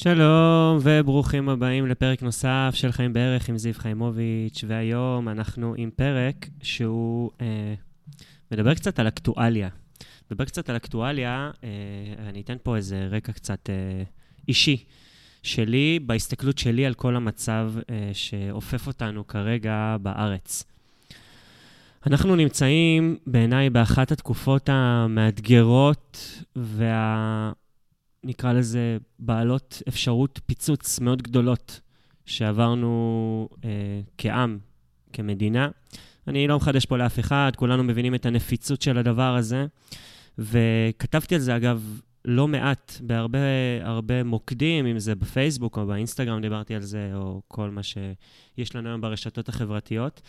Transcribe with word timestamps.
שלום 0.00 0.78
וברוכים 0.82 1.48
הבאים 1.48 1.86
לפרק 1.86 2.22
נוסף 2.22 2.70
של 2.74 2.92
חיים 2.92 3.12
בערך 3.12 3.48
עם 3.48 3.58
זיו 3.58 3.74
חיימוביץ', 3.74 4.64
והיום 4.68 5.28
אנחנו 5.28 5.74
עם 5.76 5.90
פרק 5.96 6.48
שהוא 6.62 7.30
אה, 7.40 7.74
מדבר 8.52 8.74
קצת 8.74 8.98
על 8.98 9.08
אקטואליה. 9.08 9.68
מדבר 10.30 10.44
קצת 10.44 10.70
על 10.70 10.76
אקטואליה, 10.76 11.50
אה, 11.64 11.68
אני 12.28 12.40
אתן 12.40 12.56
פה 12.62 12.76
איזה 12.76 13.08
רקע 13.10 13.32
קצת 13.32 13.70
אה, 13.70 14.02
אישי 14.48 14.84
שלי, 15.42 15.98
בהסתכלות 16.06 16.58
שלי 16.58 16.86
על 16.86 16.94
כל 16.94 17.16
המצב 17.16 17.72
אה, 17.90 18.10
שאופף 18.12 18.86
אותנו 18.86 19.26
כרגע 19.26 19.96
בארץ. 20.02 20.64
אנחנו 22.06 22.36
נמצאים 22.36 23.16
בעיניי 23.26 23.70
באחת 23.70 24.12
התקופות 24.12 24.68
המאתגרות 24.72 26.34
וה... 26.56 27.52
נקרא 28.24 28.52
לזה, 28.52 28.96
בעלות 29.18 29.82
אפשרות 29.88 30.40
פיצוץ 30.46 31.00
מאוד 31.00 31.22
גדולות 31.22 31.80
שעברנו 32.26 33.48
אה, 33.64 33.70
כעם, 34.18 34.58
כמדינה. 35.12 35.68
אני 36.28 36.48
לא 36.48 36.56
מחדש 36.56 36.86
פה 36.86 36.96
לאף 36.96 37.18
אחד, 37.18 37.52
כולנו 37.56 37.84
מבינים 37.84 38.14
את 38.14 38.26
הנפיצות 38.26 38.82
של 38.82 38.98
הדבר 38.98 39.36
הזה. 39.36 39.66
וכתבתי 40.38 41.34
על 41.34 41.40
זה, 41.40 41.56
אגב, 41.56 42.00
לא 42.24 42.48
מעט, 42.48 42.92
בהרבה 43.00 43.38
הרבה 43.80 44.24
מוקדים, 44.24 44.86
אם 44.86 44.98
זה 44.98 45.14
בפייסבוק 45.14 45.78
או 45.78 45.86
באינסטגרם 45.86 46.40
דיברתי 46.40 46.74
על 46.74 46.82
זה, 46.82 47.10
או 47.14 47.42
כל 47.48 47.70
מה 47.70 47.82
שיש 47.82 48.76
לנו 48.76 48.88
היום 48.88 49.00
ברשתות 49.00 49.48
החברתיות. 49.48 50.20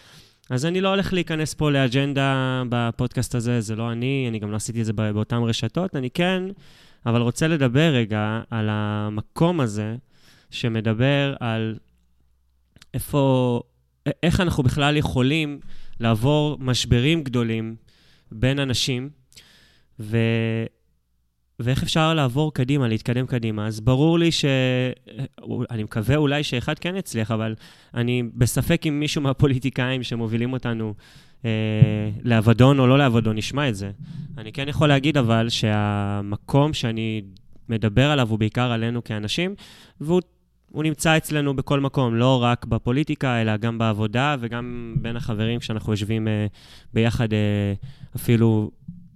אז 0.49 0.65
אני 0.65 0.81
לא 0.81 0.89
הולך 0.89 1.13
להיכנס 1.13 1.53
פה 1.53 1.71
לאג'נדה 1.71 2.63
בפודקאסט 2.69 3.35
הזה, 3.35 3.61
זה 3.61 3.75
לא 3.75 3.91
אני, 3.91 4.25
אני 4.29 4.39
גם 4.39 4.51
לא 4.51 4.55
עשיתי 4.55 4.81
את 4.81 4.85
זה 4.85 4.93
באותן 4.93 5.37
רשתות, 5.37 5.95
אני 5.95 6.09
כן 6.09 6.43
אבל 7.05 7.21
רוצה 7.21 7.47
לדבר 7.47 7.91
רגע 7.93 8.41
על 8.49 8.67
המקום 8.71 9.59
הזה, 9.59 9.95
שמדבר 10.49 11.35
על 11.39 11.77
איפה, 12.93 13.61
איך 14.23 14.39
אנחנו 14.39 14.63
בכלל 14.63 14.97
יכולים 14.97 15.59
לעבור 15.99 16.57
משברים 16.59 17.23
גדולים 17.23 17.75
בין 18.31 18.59
אנשים, 18.59 19.09
ו... 19.99 20.17
ואיך 21.59 21.83
אפשר 21.83 22.13
לעבור 22.13 22.53
קדימה, 22.53 22.87
להתקדם 22.87 23.25
קדימה. 23.25 23.67
אז 23.67 23.79
ברור 23.79 24.19
לי 24.19 24.31
ש... 24.31 24.45
אני 25.71 25.83
מקווה 25.83 26.15
אולי 26.15 26.43
שאחד 26.43 26.79
כן 26.79 26.95
יצליח, 26.95 27.31
אבל 27.31 27.55
אני 27.93 28.23
בספק 28.33 28.81
אם 28.87 28.99
מישהו 28.99 29.21
מהפוליטיקאים 29.21 30.03
שמובילים 30.03 30.53
אותנו 30.53 30.93
אה, 31.45 31.49
לאבדון 32.23 32.79
או 32.79 32.87
לא 32.87 32.97
לאבדון, 32.97 33.35
נשמע 33.35 33.69
את 33.69 33.75
זה. 33.75 33.91
אני 34.37 34.51
כן 34.51 34.67
יכול 34.67 34.87
להגיד 34.87 35.17
אבל 35.17 35.49
שהמקום 35.49 36.73
שאני 36.73 37.21
מדבר 37.69 38.11
עליו 38.11 38.29
הוא 38.29 38.39
בעיקר 38.39 38.71
עלינו 38.71 39.03
כאנשים, 39.03 39.55
והוא 40.01 40.21
נמצא 40.73 41.17
אצלנו 41.17 41.55
בכל 41.55 41.79
מקום, 41.79 42.15
לא 42.15 42.43
רק 42.43 42.65
בפוליטיקה, 42.65 43.41
אלא 43.41 43.57
גם 43.57 43.77
בעבודה 43.77 44.35
וגם 44.39 44.95
בין 45.01 45.15
החברים 45.15 45.61
שאנחנו 45.61 45.93
יושבים 45.93 46.27
אה, 46.27 46.47
ביחד 46.93 47.33
אה, 47.33 47.73
אפילו 48.15 48.71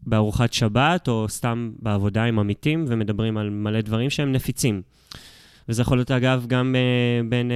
בארוחת 0.05 0.53
שבת, 0.53 1.07
או 1.07 1.25
סתם 1.29 1.71
בעבודה 1.79 2.23
עם 2.23 2.39
עמיתים, 2.39 2.85
ומדברים 2.87 3.37
על 3.37 3.49
מלא 3.49 3.81
דברים 3.81 4.09
שהם 4.09 4.31
נפיצים. 4.31 4.81
וזה 5.69 5.81
יכול 5.81 5.97
להיות, 5.97 6.11
אגב, 6.11 6.45
גם 6.47 6.75
uh, 6.75 7.29
בין, 7.29 7.51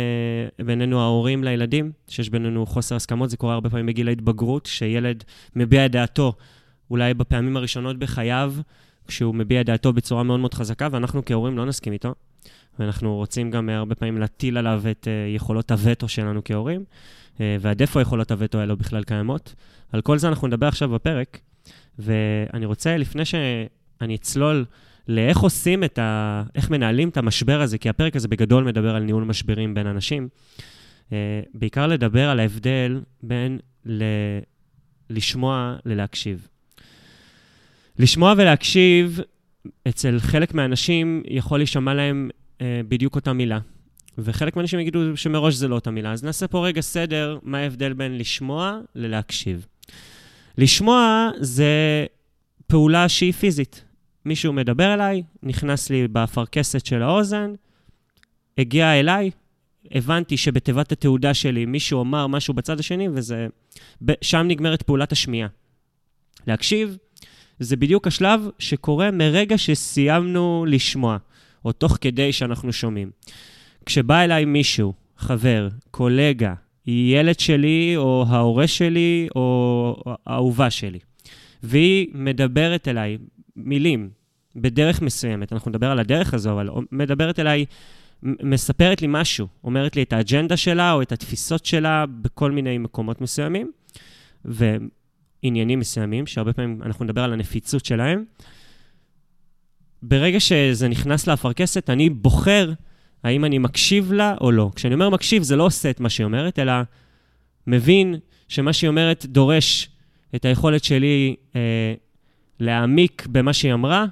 uh, 0.59 0.63
בינינו 0.65 1.01
ההורים 1.01 1.43
לילדים, 1.43 1.91
שיש 2.07 2.29
בינינו 2.29 2.65
חוסר 2.65 2.95
הסכמות. 2.95 3.29
זה 3.29 3.37
קורה 3.37 3.53
הרבה 3.53 3.69
פעמים 3.69 3.85
בגיל 3.85 4.07
ההתבגרות, 4.07 4.65
שילד 4.65 5.23
מביע 5.55 5.85
את 5.85 5.91
דעתו, 5.91 6.33
אולי 6.91 7.13
בפעמים 7.13 7.57
הראשונות 7.57 7.99
בחייו, 7.99 8.53
כשהוא 9.07 9.35
מביע 9.35 9.61
את 9.61 9.65
דעתו 9.65 9.93
בצורה 9.93 10.23
מאוד 10.23 10.39
מאוד 10.39 10.53
חזקה, 10.53 10.87
ואנחנו 10.91 11.25
כהורים 11.25 11.57
לא 11.57 11.65
נסכים 11.65 11.93
איתו. 11.93 12.13
ואנחנו 12.79 13.15
רוצים 13.15 13.51
גם 13.51 13.69
uh, 13.69 13.71
הרבה 13.71 13.95
פעמים 13.95 14.17
להטיל 14.17 14.57
עליו 14.57 14.83
את 14.91 15.07
uh, 15.07 15.35
יכולות 15.35 15.71
הווטו 15.71 16.07
שלנו 16.07 16.41
כהורים, 16.45 16.83
uh, 17.35 17.39
ועד 17.59 17.81
איפה 17.81 18.01
יכולות 18.01 18.31
הווטו 18.31 18.59
האלו 18.59 18.77
בכלל 18.77 19.03
קיימות. 19.03 19.55
על 19.91 20.01
כל 20.01 20.17
זה 20.17 20.27
אנחנו 20.27 20.47
נדבר 20.47 20.67
עכשיו 20.67 20.89
בפרק, 20.89 21.39
ואני 21.99 22.65
רוצה, 22.65 22.97
לפני 22.97 23.25
שאני 23.25 24.15
אצלול 24.15 24.65
לאיך 25.07 25.37
עושים 25.37 25.83
את 25.83 25.99
ה... 25.99 26.43
איך 26.55 26.69
מנהלים 26.69 27.09
את 27.09 27.17
המשבר 27.17 27.61
הזה, 27.61 27.77
כי 27.77 27.89
הפרק 27.89 28.15
הזה 28.15 28.27
בגדול 28.27 28.63
מדבר 28.63 28.95
על 28.95 29.03
ניהול 29.03 29.23
משברים 29.23 29.73
בין 29.73 29.87
אנשים. 29.87 30.27
Uh, 31.09 31.11
בעיקר 31.53 31.87
לדבר 31.87 32.29
על 32.29 32.39
ההבדל 32.39 33.01
בין 33.23 33.59
ל... 33.85 34.03
לשמוע 35.09 35.75
ללהקשיב. 35.85 36.47
לשמוע 37.99 38.33
ולהקשיב, 38.37 39.19
אצל 39.87 40.19
חלק 40.19 40.53
מהאנשים 40.53 41.23
יכול 41.27 41.59
להישמע 41.59 41.93
להם 41.93 42.29
uh, 42.57 42.61
בדיוק 42.87 43.15
אותה 43.15 43.33
מילה. 43.33 43.59
וחלק 44.17 44.55
מהאנשים 44.55 44.79
יגידו 44.79 45.17
שמראש 45.17 45.53
זה 45.53 45.67
לא 45.67 45.75
אותה 45.75 45.91
מילה. 45.91 46.11
אז 46.11 46.23
נעשה 46.23 46.47
פה 46.47 46.65
רגע 46.65 46.81
סדר, 46.81 47.37
מה 47.43 47.57
ההבדל 47.57 47.93
בין 47.93 48.17
לשמוע 48.17 48.79
ללהקשיב. 48.95 49.67
לשמוע 50.57 51.29
זה 51.39 52.05
פעולה 52.67 53.09
שהיא 53.09 53.33
פיזית. 53.33 53.83
מישהו 54.25 54.53
מדבר 54.53 54.93
אליי, 54.93 55.23
נכנס 55.43 55.89
לי 55.89 56.07
באפרכסת 56.07 56.85
של 56.85 57.03
האוזן, 57.03 57.53
הגיע 58.57 58.99
אליי, 58.99 59.31
הבנתי 59.91 60.37
שבתיבת 60.37 60.91
התעודה 60.91 61.33
שלי 61.33 61.65
מישהו 61.65 62.01
אמר 62.01 62.27
משהו 62.27 62.53
בצד 62.53 62.79
השני, 62.79 63.07
וזה... 63.13 63.47
שם 64.21 64.45
נגמרת 64.47 64.81
פעולת 64.81 65.11
השמיעה. 65.11 65.47
להקשיב, 66.47 66.97
זה 67.59 67.75
בדיוק 67.75 68.07
השלב 68.07 68.49
שקורה 68.59 69.11
מרגע 69.11 69.57
שסיימנו 69.57 70.65
לשמוע, 70.67 71.17
או 71.65 71.71
תוך 71.71 71.97
כדי 72.01 72.33
שאנחנו 72.33 72.73
שומעים. 72.73 73.11
כשבא 73.85 74.19
אליי 74.19 74.45
מישהו, 74.45 74.93
חבר, 75.17 75.69
קולגה, 75.91 76.53
ילד 76.87 77.39
שלי, 77.39 77.93
או 77.97 78.25
ההורה 78.27 78.67
שלי, 78.67 79.27
או 79.35 79.95
האהובה 80.25 80.69
שלי, 80.69 80.99
והיא 81.63 82.07
מדברת 82.13 82.87
אליי 82.87 83.17
מילים, 83.55 84.09
בדרך 84.55 85.01
מסוימת, 85.01 85.53
אנחנו 85.53 85.69
נדבר 85.69 85.91
על 85.91 85.99
הדרך 85.99 86.33
הזו, 86.33 86.51
אבל 86.51 86.69
מדברת 86.91 87.39
אליי, 87.39 87.65
מספרת 88.23 89.01
לי 89.01 89.07
משהו, 89.11 89.47
אומרת 89.63 89.95
לי 89.95 90.03
את 90.03 90.13
האג'נדה 90.13 90.57
שלה 90.57 90.91
או 90.91 91.01
את 91.01 91.11
התפיסות 91.11 91.65
שלה 91.65 92.05
בכל 92.21 92.51
מיני 92.51 92.77
מקומות 92.77 93.21
מסוימים, 93.21 93.71
ועניינים 94.45 95.79
מסוימים, 95.79 96.27
שהרבה 96.27 96.53
פעמים 96.53 96.81
אנחנו 96.85 97.05
נדבר 97.05 97.23
על 97.23 97.33
הנפיצות 97.33 97.85
שלהם. 97.85 98.23
ברגע 100.03 100.39
שזה 100.39 100.87
נכנס 100.87 101.27
לאפרכסת, 101.27 101.89
אני 101.89 102.09
בוחר 102.09 102.71
האם 103.23 103.45
אני 103.45 103.57
מקשיב 103.57 104.13
לה 104.13 104.35
או 104.41 104.51
לא. 104.51 104.71
כשאני 104.75 104.93
אומר 104.93 105.09
מקשיב, 105.09 105.43
זה 105.43 105.55
לא 105.55 105.63
עושה 105.65 105.89
את 105.89 105.99
מה 105.99 106.09
שהיא 106.09 106.25
אומרת, 106.25 106.59
אלא 106.59 106.73
מבין 107.67 108.15
שמה 108.47 108.73
שהיא 108.73 108.87
אומרת 108.87 109.25
דורש 109.25 109.89
את 110.35 110.45
היכולת 110.45 110.83
שלי 110.83 111.35
אה, 111.55 111.93
להעמיק 112.59 113.27
במה 113.31 113.53
שהיא 113.53 113.73
אמרה, 113.73 114.05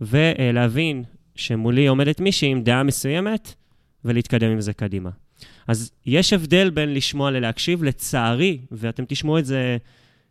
ולהבין 0.00 1.04
שמולי 1.34 1.86
עומדת 1.86 2.20
מישהי 2.20 2.48
עם 2.48 2.62
דעה 2.62 2.82
מסוימת, 2.82 3.54
ולהתקדם 4.04 4.50
עם 4.50 4.60
זה 4.60 4.72
קדימה. 4.72 5.10
אז 5.66 5.90
יש 6.06 6.32
הבדל 6.32 6.70
בין 6.70 6.94
לשמוע 6.94 7.30
ללהקשיב, 7.30 7.82
לצערי, 7.82 8.58
ואתם 8.72 9.04
תשמעו 9.08 9.38
את 9.38 9.46
זה, 9.46 9.76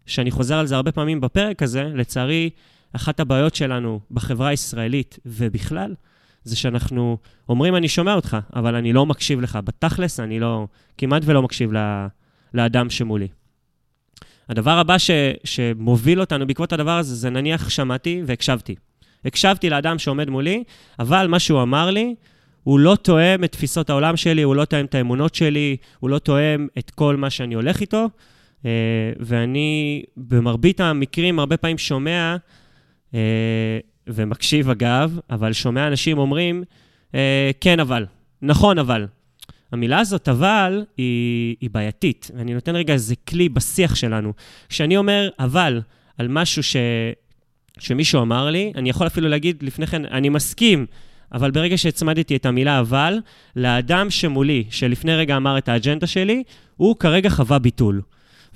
שאני 0.06 0.32
חוזר 0.32 0.56
על 0.56 0.68
זה 0.68 0.76
הרבה 0.76 0.92
פעמים 0.92 1.22
בפרק 1.22 1.64
הזה, 1.64 1.84
לצערי, 1.84 2.50
אחת 2.94 3.20
הבעיות 3.20 3.56
שלנו 3.56 4.00
בחברה 4.12 4.48
הישראלית 4.48 5.20
ובכלל, 5.26 5.96
זה 6.48 6.56
שאנחנו 6.56 7.18
אומרים, 7.50 7.76
אני 7.76 7.88
שומע 7.88 8.14
אותך, 8.14 8.38
אבל 8.56 8.76
אני 8.76 8.94
לא 8.94 9.06
מקשיב 9.06 9.42
לך. 9.42 9.60
בתכלס, 9.64 10.20
אני 10.20 10.40
לא, 10.40 10.68
כמעט 10.98 11.22
ולא 11.26 11.42
מקשיב 11.42 11.72
לאדם 12.54 12.90
שמולי. 12.90 13.28
הדבר 14.50 14.78
הבא 14.78 14.98
ש, 14.98 15.12
שמוביל 15.44 16.20
אותנו 16.20 16.48
בעקבות 16.48 16.74
הדבר 16.74 16.98
הזה, 16.98 17.16
זה 17.16 17.30
נניח 17.30 17.70
שמעתי 17.70 18.22
והקשבתי. 18.26 18.76
הקשבתי 19.26 19.70
לאדם 19.70 20.00
שעומד 20.00 20.30
מולי, 20.30 20.64
אבל 21.00 21.28
מה 21.28 21.40
שהוא 21.40 21.62
אמר 21.62 21.90
לי, 21.90 22.16
הוא 22.64 22.80
לא 22.80 22.98
תואם 23.02 23.44
את 23.44 23.52
תפיסות 23.52 23.90
העולם 23.90 24.18
שלי, 24.18 24.42
הוא 24.42 24.56
לא 24.56 24.66
תואם 24.66 24.86
את 24.86 24.96
האמונות 24.96 25.36
שלי, 25.36 25.78
הוא 26.00 26.10
לא 26.10 26.20
תואם 26.20 26.68
את 26.78 26.92
כל 26.92 27.16
מה 27.16 27.30
שאני 27.30 27.56
הולך 27.56 27.82
איתו. 27.82 28.10
Uh, 28.62 28.66
ואני 29.20 30.04
במרבית 30.18 30.80
המקרים 30.80 31.40
הרבה 31.40 31.58
פעמים 31.58 31.78
שומע, 31.78 32.36
uh, 33.12 33.16
ומקשיב 34.08 34.70
אגב, 34.70 35.20
אבל 35.30 35.54
שומע 35.54 35.88
אנשים 35.88 36.18
אומרים, 36.18 36.64
uh, 37.12 37.16
כן 37.62 37.80
אבל, 37.80 38.06
נכון 38.42 38.80
אבל. 38.80 39.08
המילה 39.72 40.00
הזאת, 40.00 40.30
אבל, 40.30 40.86
היא, 40.98 41.56
היא 41.62 41.70
בעייתית. 41.70 42.32
ואני 42.38 42.54
נותן 42.54 42.76
רגע 42.76 42.94
איזה 42.94 43.16
כלי 43.16 43.50
בשיח 43.50 43.96
שלנו. 43.96 44.34
כשאני 44.70 44.98
אומר 44.98 45.30
אבל 45.40 45.82
על 46.18 46.28
משהו 46.28 46.64
ש, 46.64 46.76
שמישהו 47.80 48.22
אמר 48.22 48.50
לי, 48.50 48.72
אני 48.76 48.90
יכול 48.90 49.08
אפילו 49.08 49.30
להגיד 49.30 49.64
לפני 49.64 49.88
כן, 49.88 50.06
אני 50.06 50.30
מסכים, 50.30 50.86
אבל 51.34 51.52
ברגע 51.52 51.78
שהצמדתי 51.78 52.36
את 52.36 52.46
המילה 52.46 52.80
אבל, 52.80 53.20
לאדם 53.56 54.10
שמולי, 54.10 54.64
שלפני 54.70 55.16
רגע 55.16 55.38
אמר 55.38 55.58
את 55.58 55.70
האג'נדה 55.70 56.08
שלי, 56.08 56.44
הוא 56.76 56.96
כרגע 57.00 57.30
חווה 57.30 57.60
ביטול. 57.60 58.02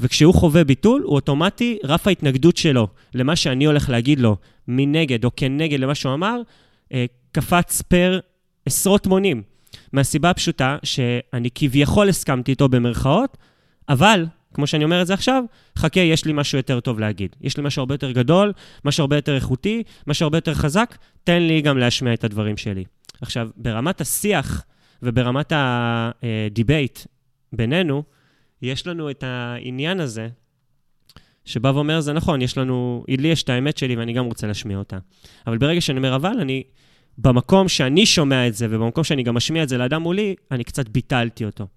וכשהוא 0.01 0.33
חווה 0.33 0.63
ביטול, 0.63 1.01
הוא 1.01 1.15
אוטומטי, 1.15 1.77
רף 1.83 2.07
ההתנגדות 2.07 2.57
שלו 2.57 2.87
למה 3.13 3.35
שאני 3.35 3.65
הולך 3.65 3.89
להגיד 3.89 4.19
לו 4.19 4.37
מנגד 4.67 5.25
או 5.25 5.31
כנגד 5.35 5.79
למה 5.79 5.95
שהוא 5.95 6.13
אמר, 6.13 6.41
אה, 6.93 7.05
קפץ 7.31 7.81
פי 7.81 8.19
עשרות 8.65 9.07
מונים. 9.07 9.43
מהסיבה 9.93 10.29
הפשוטה 10.29 10.77
שאני 10.83 11.49
כביכול 11.55 12.09
הסכמתי 12.09 12.51
איתו 12.51 12.69
במרכאות, 12.69 13.37
אבל, 13.89 14.25
כמו 14.53 14.67
שאני 14.67 14.83
אומר 14.83 15.01
את 15.01 15.07
זה 15.07 15.13
עכשיו, 15.13 15.43
חכה, 15.77 15.99
יש 15.99 16.25
לי 16.25 16.33
משהו 16.33 16.57
יותר 16.57 16.79
טוב 16.79 16.99
להגיד. 16.99 17.35
יש 17.41 17.57
לי 17.57 17.63
משהו 17.63 17.79
הרבה 17.79 17.93
יותר 17.93 18.11
גדול, 18.11 18.53
משהו 18.85 19.01
הרבה 19.01 19.15
יותר 19.15 19.35
איכותי, 19.35 19.83
משהו 20.07 20.23
הרבה 20.23 20.37
יותר 20.37 20.53
חזק, 20.53 20.97
תן 21.23 21.41
לי 21.41 21.61
גם 21.61 21.77
להשמיע 21.77 22.13
את 22.13 22.23
הדברים 22.23 22.57
שלי. 22.57 22.83
עכשיו, 23.21 23.49
ברמת 23.57 24.01
השיח 24.01 24.65
וברמת 25.03 25.53
ה 25.55 25.76
debate 25.76 26.99
בינינו, 27.53 28.03
יש 28.61 28.87
לנו 28.87 29.09
את 29.09 29.23
העניין 29.23 29.99
הזה, 29.99 30.27
שבא 31.45 31.67
ואומר, 31.67 31.99
זה 32.01 32.13
נכון, 32.13 32.41
יש 32.41 32.57
לנו, 32.57 33.05
לי 33.07 33.27
יש 33.27 33.43
את 33.43 33.49
האמת 33.49 33.77
שלי 33.77 33.95
ואני 33.95 34.13
גם 34.13 34.25
רוצה 34.25 34.47
להשמיע 34.47 34.77
אותה. 34.77 34.97
אבל 35.47 35.57
ברגע 35.57 35.81
שאני 35.81 35.97
אומר 35.97 36.15
אבל, 36.15 36.39
אני, 36.41 36.63
במקום 37.17 37.67
שאני 37.67 38.05
שומע 38.05 38.47
את 38.47 38.53
זה 38.53 38.67
ובמקום 38.69 39.03
שאני 39.03 39.23
גם 39.23 39.35
משמיע 39.35 39.63
את 39.63 39.69
זה 39.69 39.77
לאדם 39.77 40.01
מולי, 40.01 40.35
אני 40.51 40.63
קצת 40.63 40.89
ביטלתי 40.89 41.45
אותו. 41.45 41.67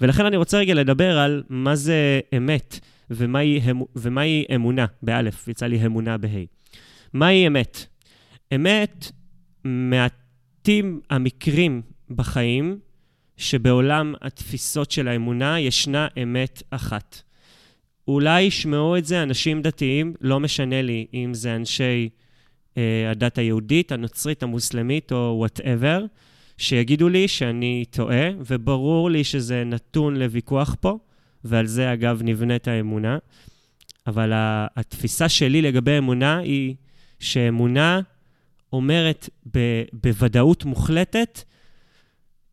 ולכן 0.00 0.26
אני 0.26 0.36
רוצה 0.36 0.58
רגע 0.58 0.74
לדבר 0.74 1.18
על 1.18 1.42
מה 1.48 1.76
זה 1.76 2.20
אמת 2.36 2.80
ומהי, 3.10 3.60
ומהי 3.96 4.44
אמונה, 4.54 4.86
באלף, 5.02 5.48
יצא 5.48 5.66
לי 5.66 5.86
אמונה 5.86 6.18
בה'. 6.18 6.28
מהי 7.12 7.46
אמת? 7.46 7.86
אמת, 8.54 9.12
מעטים 9.64 11.00
המקרים 11.10 11.82
בחיים 12.10 12.78
שבעולם 13.38 14.14
התפיסות 14.20 14.90
של 14.90 15.08
האמונה 15.08 15.60
ישנה 15.60 16.08
אמת 16.22 16.62
אחת. 16.70 17.22
אולי 18.08 18.42
ישמעו 18.42 18.96
את 18.96 19.04
זה 19.04 19.22
אנשים 19.22 19.62
דתיים, 19.62 20.14
לא 20.20 20.40
משנה 20.40 20.82
לי 20.82 21.06
אם 21.14 21.34
זה 21.34 21.56
אנשי 21.56 22.08
אה, 22.76 23.10
הדת 23.10 23.38
היהודית, 23.38 23.92
הנוצרית, 23.92 24.42
המוסלמית 24.42 25.12
או 25.12 25.34
וואטאבר, 25.38 26.04
שיגידו 26.56 27.08
לי 27.08 27.28
שאני 27.28 27.84
טועה, 27.90 28.28
וברור 28.38 29.10
לי 29.10 29.24
שזה 29.24 29.64
נתון 29.64 30.16
לוויכוח 30.16 30.76
פה, 30.80 30.98
ועל 31.44 31.66
זה 31.66 31.92
אגב 31.92 32.20
נבנית 32.24 32.68
האמונה. 32.68 33.18
אבל 34.06 34.32
התפיסה 34.76 35.28
שלי 35.28 35.62
לגבי 35.62 35.98
אמונה 35.98 36.38
היא 36.38 36.74
שאמונה 37.20 38.00
אומרת 38.72 39.28
ב- 39.54 39.82
בוודאות 39.92 40.64
מוחלטת 40.64 41.42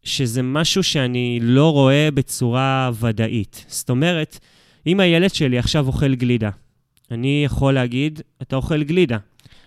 שזה 0.06 0.42
משהו 0.44 0.84
שאני 0.84 1.40
לא 1.42 1.72
רואה 1.74 2.10
בצורה 2.14 2.92
ודאית. 3.00 3.66
זאת 3.68 3.90
אומרת, 3.90 4.40
אם 4.88 5.00
הילד 5.00 5.34
שלי 5.34 5.58
עכשיו 5.58 5.88
אוכל 5.88 6.16
גלידה, 6.16 6.50
אני 7.12 7.42
יכול 7.46 7.74
להגיד, 7.74 8.22
אתה 8.42 8.56
אוכל 8.56 8.84
גלידה. 8.84 9.18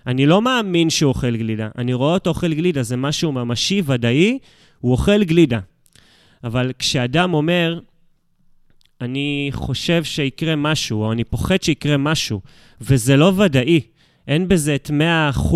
אני 0.07 0.27
לא 0.27 0.43
מאמין 0.43 0.91
שהוא 0.91 1.09
אוכל 1.09 1.37
גלידה, 1.37 1.69
אני 1.79 1.95
רואה 1.95 2.15
אותו 2.15 2.31
אוכל 2.31 2.55
גלידה, 2.55 2.83
זה 2.83 2.97
משהו 2.97 3.33
ממשי, 3.33 3.83
ודאי, 3.85 4.39
הוא 4.81 4.93
אוכל 4.93 5.25
גלידה. 5.25 5.59
אבל 6.45 6.73
כשאדם 6.79 7.35
אומר, 7.35 7.81
אני 9.01 9.49
חושב 9.53 10.05
שיקרה 10.05 10.57
משהו, 10.57 11.03
או 11.03 11.13
אני 11.13 11.25
פוחד 11.25 11.63
שיקרה 11.63 11.97
משהו, 11.97 12.41
וזה 12.81 13.17
לא 13.17 13.33
ודאי, 13.37 13.81
אין 14.29 14.49
בזה 14.49 14.75
את 14.75 14.91
100% 15.37 15.55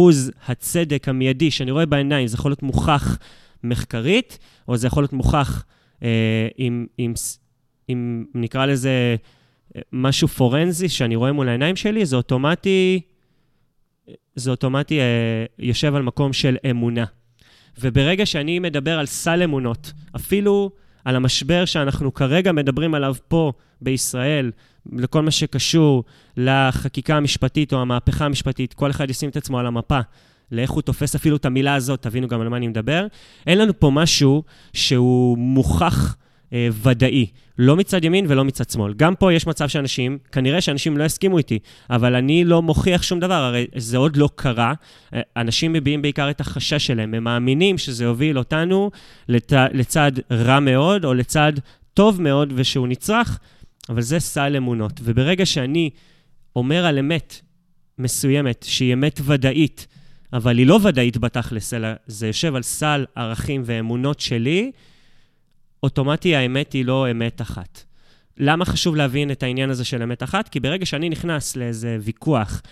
הצדק 0.48 1.08
המיידי 1.08 1.50
שאני 1.50 1.70
רואה 1.70 1.86
בעיניים, 1.86 2.26
זה 2.26 2.34
יכול 2.34 2.50
להיות 2.50 2.62
מוכח 2.62 3.18
מחקרית, 3.64 4.38
או 4.68 4.76
זה 4.76 4.86
יכול 4.86 5.02
להיות 5.02 5.12
מוכח 5.12 5.64
אה, 6.02 6.48
עם, 6.56 6.86
עם, 6.98 7.12
עם, 7.88 8.24
נקרא 8.34 8.66
לזה, 8.66 9.16
אה, 9.76 9.80
משהו 9.92 10.28
פורנזי 10.28 10.88
שאני 10.88 11.16
רואה 11.16 11.32
מול 11.32 11.48
העיניים 11.48 11.76
שלי, 11.76 12.06
זה 12.06 12.16
אוטומטי, 12.16 13.00
זה 14.36 14.50
אוטומטי 14.50 15.00
אה, 15.00 15.44
יושב 15.58 15.94
על 15.94 16.02
מקום 16.02 16.32
של 16.32 16.56
אמונה. 16.70 17.04
וברגע 17.80 18.26
שאני 18.26 18.58
מדבר 18.58 18.98
על 18.98 19.06
סל 19.06 19.42
אמונות, 19.42 19.92
אפילו 20.16 20.70
על 21.04 21.16
המשבר 21.16 21.64
שאנחנו 21.64 22.14
כרגע 22.14 22.52
מדברים 22.52 22.94
עליו 22.94 23.14
פה 23.28 23.52
בישראל, 23.80 24.50
לכל 24.92 25.22
מה 25.22 25.30
שקשור 25.30 26.04
לחקיקה 26.36 27.16
המשפטית 27.16 27.72
או 27.72 27.80
המהפכה 27.80 28.24
המשפטית, 28.24 28.74
כל 28.74 28.90
אחד 28.90 29.10
ישים 29.10 29.28
את 29.28 29.36
עצמו 29.36 29.58
על 29.58 29.66
המפה. 29.66 30.00
לאיך 30.50 30.70
הוא 30.70 30.82
תופס 30.82 31.14
אפילו 31.14 31.36
את 31.36 31.44
המילה 31.44 31.74
הזאת, 31.74 32.02
תבינו 32.02 32.28
גם 32.28 32.40
על 32.40 32.48
מה 32.48 32.56
אני 32.56 32.68
מדבר. 32.68 33.06
אין 33.46 33.58
לנו 33.58 33.80
פה 33.80 33.90
משהו 33.90 34.42
שהוא 34.72 35.38
מוכח 35.38 36.16
אה, 36.52 36.68
ודאי, 36.82 37.26
לא 37.58 37.76
מצד 37.76 38.04
ימין 38.04 38.26
ולא 38.28 38.44
מצד 38.44 38.70
שמאל. 38.70 38.94
גם 38.94 39.14
פה 39.14 39.32
יש 39.32 39.46
מצב 39.46 39.68
שאנשים, 39.68 40.18
כנראה 40.32 40.60
שאנשים 40.60 40.98
לא 40.98 41.04
יסכימו 41.04 41.38
איתי, 41.38 41.58
אבל 41.90 42.14
אני 42.14 42.44
לא 42.44 42.62
מוכיח 42.62 43.02
שום 43.02 43.20
דבר, 43.20 43.34
הרי 43.34 43.66
זה 43.76 43.96
עוד 43.96 44.16
לא 44.16 44.28
קרה. 44.34 44.74
אה, 45.14 45.20
אנשים 45.36 45.72
מביעים 45.72 46.02
בעיקר 46.02 46.30
את 46.30 46.40
החשש 46.40 46.86
שלהם, 46.86 47.14
הם 47.14 47.24
מאמינים 47.24 47.78
שזה 47.78 48.04
יוביל 48.04 48.38
אותנו 48.38 48.90
לת... 49.28 49.52
לצד 49.72 50.12
רע 50.30 50.60
מאוד 50.60 51.04
או 51.04 51.14
לצד 51.14 51.52
טוב 51.94 52.22
מאוד 52.22 52.52
ושהוא 52.56 52.88
נצרך, 52.88 53.38
אבל 53.88 54.02
זה 54.02 54.18
סל 54.18 54.56
אמונות. 54.56 55.00
וברגע 55.02 55.46
שאני 55.46 55.90
אומר 56.56 56.86
על 56.86 56.98
אמת 56.98 57.40
מסוימת, 57.98 58.66
שהיא 58.68 58.92
אמת 58.92 59.20
ודאית, 59.24 59.86
אבל 60.32 60.58
היא 60.58 60.66
לא 60.66 60.78
ודאית 60.82 61.18
בתכלס, 61.18 61.74
אלא 61.74 61.88
זה 62.06 62.26
יושב 62.26 62.54
על 62.54 62.62
סל 62.62 63.06
ערכים 63.14 63.62
ואמונות 63.64 64.20
שלי, 64.20 64.72
אוטומטי 65.82 66.36
האמת 66.36 66.72
היא 66.72 66.84
לא 66.84 67.10
אמת 67.10 67.40
אחת. 67.40 67.84
למה 68.38 68.64
חשוב 68.64 68.96
להבין 68.96 69.30
את 69.30 69.42
העניין 69.42 69.70
הזה 69.70 69.84
של 69.84 70.02
אמת 70.02 70.22
אחת? 70.22 70.48
כי 70.48 70.60
ברגע 70.60 70.86
שאני 70.86 71.08
נכנס 71.08 71.56
לאיזה 71.56 71.98
ויכוח 72.00 72.62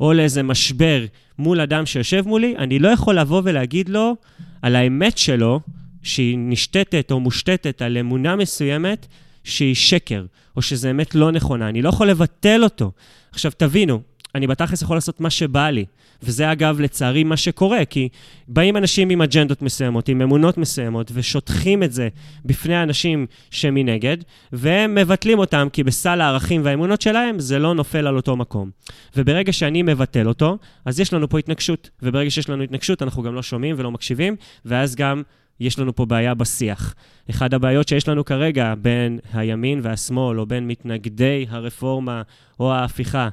או 0.00 0.12
לאיזה 0.12 0.42
משבר 0.42 1.04
מול 1.38 1.60
אדם 1.60 1.86
שיושב 1.86 2.22
מולי, 2.26 2.56
אני 2.56 2.78
לא 2.78 2.88
יכול 2.88 3.18
לבוא 3.18 3.42
ולהגיד 3.44 3.88
לו 3.88 4.16
על 4.62 4.76
האמת 4.76 5.18
שלו, 5.18 5.60
שהיא 6.02 6.38
נשתתת 6.38 7.10
או 7.10 7.20
מושתתת 7.20 7.82
על 7.82 7.98
אמונה 7.98 8.36
מסוימת, 8.36 9.06
שהיא 9.44 9.74
שקר, 9.74 10.26
או 10.56 10.62
שזו 10.62 10.90
אמת 10.90 11.14
לא 11.14 11.32
נכונה. 11.32 11.68
אני 11.68 11.82
לא 11.82 11.88
יכול 11.88 12.10
לבטל 12.10 12.64
אותו. 12.64 12.92
עכשיו, 13.30 13.52
תבינו, 13.56 14.02
אני 14.34 14.46
בתכלס 14.46 14.82
יכול 14.82 14.96
לעשות 14.96 15.20
מה 15.20 15.30
שבא 15.30 15.70
לי. 15.70 15.84
וזה 16.22 16.52
אגב, 16.52 16.80
לצערי, 16.80 17.24
מה 17.24 17.36
שקורה, 17.36 17.84
כי 17.84 18.08
באים 18.48 18.76
אנשים 18.76 19.10
עם 19.10 19.22
אג'נדות 19.22 19.62
מסוימות, 19.62 20.08
עם 20.08 20.22
אמונות 20.22 20.58
מסוימות, 20.58 21.10
ושוטחים 21.14 21.82
את 21.82 21.92
זה 21.92 22.08
בפני 22.44 22.74
האנשים 22.74 23.26
שמנגד, 23.50 24.16
והם 24.52 24.94
מבטלים 24.94 25.38
אותם, 25.38 25.68
כי 25.72 25.84
בסל 25.84 26.20
הערכים 26.20 26.60
והאמונות 26.64 27.00
שלהם 27.00 27.38
זה 27.38 27.58
לא 27.58 27.74
נופל 27.74 28.06
על 28.06 28.16
אותו 28.16 28.36
מקום. 28.36 28.70
וברגע 29.16 29.52
שאני 29.52 29.82
מבטל 29.82 30.28
אותו, 30.28 30.58
אז 30.84 31.00
יש 31.00 31.12
לנו 31.12 31.28
פה 31.28 31.38
התנגשות, 31.38 31.90
וברגע 32.02 32.30
שיש 32.30 32.48
לנו 32.48 32.62
התנגשות, 32.62 33.02
אנחנו 33.02 33.22
גם 33.22 33.34
לא 33.34 33.42
שומעים 33.42 33.76
ולא 33.78 33.90
מקשיבים, 33.90 34.36
ואז 34.64 34.96
גם 34.96 35.22
יש 35.60 35.78
לנו 35.78 35.96
פה 35.96 36.06
בעיה 36.06 36.34
בשיח. 36.34 36.94
אחת 37.30 37.52
הבעיות 37.52 37.88
שיש 37.88 38.08
לנו 38.08 38.24
כרגע 38.24 38.74
בין 38.78 39.18
הימין 39.32 39.80
והשמאל, 39.82 40.40
או 40.40 40.46
בין 40.46 40.66
מתנגדי 40.66 41.46
הרפורמה 41.48 42.22
או 42.60 42.72
ההפיכה, 42.72 43.28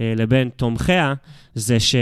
לבין 0.00 0.48
תומכיה, 0.56 1.14
זה, 1.54 1.80
ש... 1.80 1.94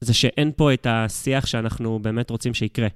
זה 0.00 0.14
שאין 0.14 0.52
פה 0.56 0.72
את 0.72 0.86
השיח 0.90 1.46
שאנחנו 1.46 1.98
באמת 1.98 2.30
רוצים 2.30 2.54
שיקרה. 2.54 2.88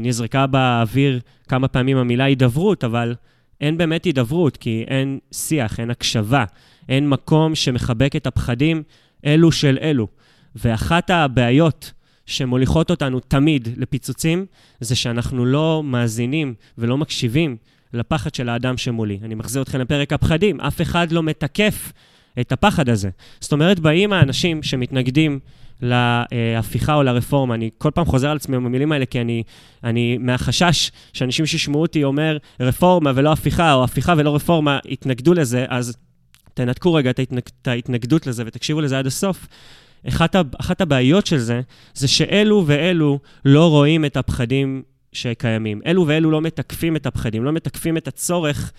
נזרקה 0.00 0.46
באוויר 0.46 1.20
כמה 1.48 1.68
פעמים 1.68 1.96
המילה 1.96 2.24
הידברות, 2.24 2.84
אבל 2.84 3.14
אין 3.60 3.78
באמת 3.78 4.04
הידברות, 4.04 4.56
כי 4.56 4.84
אין 4.88 5.18
שיח, 5.32 5.80
אין 5.80 5.90
הקשבה, 5.90 6.44
אין 6.88 7.08
מקום 7.08 7.54
שמחבק 7.54 8.16
את 8.16 8.26
הפחדים 8.26 8.82
אלו 9.26 9.52
של 9.52 9.78
אלו. 9.80 10.08
ואחת 10.54 11.10
הבעיות 11.10 11.92
שמוליכות 12.26 12.90
אותנו 12.90 13.20
תמיד 13.20 13.68
לפיצוצים, 13.76 14.46
זה 14.80 14.96
שאנחנו 14.96 15.44
לא 15.44 15.82
מאזינים 15.84 16.54
ולא 16.78 16.98
מקשיבים 16.98 17.56
לפחד 17.92 18.34
של 18.34 18.48
האדם 18.48 18.76
שמולי. 18.76 19.18
אני 19.22 19.34
מחזיר 19.34 19.62
אתכם 19.62 19.80
לפרק 19.80 20.12
הפחדים, 20.12 20.60
אף 20.60 20.80
אחד 20.80 21.12
לא 21.12 21.22
מתקף 21.22 21.92
את 22.40 22.52
הפחד 22.52 22.88
הזה. 22.88 23.10
זאת 23.40 23.52
אומרת, 23.52 23.80
באים 23.80 24.12
האנשים 24.12 24.62
שמתנגדים 24.62 25.38
להפיכה 25.82 26.94
או 26.94 27.02
לרפורמה, 27.02 27.54
אני 27.54 27.70
כל 27.78 27.90
פעם 27.94 28.04
חוזר 28.04 28.30
על 28.30 28.36
עצמי 28.36 28.56
המילים 28.56 28.92
האלה, 28.92 29.06
כי 29.06 29.20
אני, 29.20 29.42
אני 29.84 30.18
מהחשש 30.18 30.90
שאנשים 31.12 31.46
שישמעו 31.46 31.82
אותי 31.82 32.04
אומר 32.04 32.36
רפורמה 32.60 33.12
ולא 33.14 33.32
הפיכה, 33.32 33.72
או 33.72 33.84
הפיכה 33.84 34.14
ולא 34.16 34.34
רפורמה, 34.34 34.78
יתנגדו 34.84 35.34
לזה, 35.34 35.64
אז 35.68 35.96
תנתקו 36.54 36.94
רגע 36.94 37.10
את, 37.10 37.18
ההתנג, 37.18 37.42
את 37.62 37.68
ההתנגדות 37.68 38.26
לזה 38.26 38.42
ותקשיבו 38.46 38.80
לזה 38.80 38.98
עד 38.98 39.06
הסוף. 39.06 39.46
אחת, 40.08 40.36
אחת 40.60 40.80
הבעיות 40.80 41.26
של 41.26 41.38
זה, 41.38 41.60
זה 41.94 42.08
שאלו 42.08 42.64
ואלו 42.66 43.18
לא 43.44 43.70
רואים 43.70 44.04
את 44.04 44.16
הפחדים 44.16 44.82
שקיימים. 45.12 45.80
אלו 45.86 46.06
ואלו 46.06 46.30
לא 46.30 46.40
מתקפים 46.40 46.96
את 46.96 47.06
הפחדים, 47.06 47.44
לא 47.44 47.52
מתקפים 47.52 47.96
את 47.96 48.08
הצורך 48.08 48.72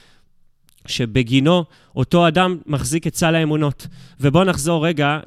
שבגינו 0.85 1.63
אותו 1.95 2.27
אדם 2.27 2.57
מחזיק 2.65 3.07
את 3.07 3.15
סל 3.15 3.35
האמונות. 3.35 3.87
ובואו 4.19 4.43
נחזור 4.43 4.87
רגע 4.87 5.19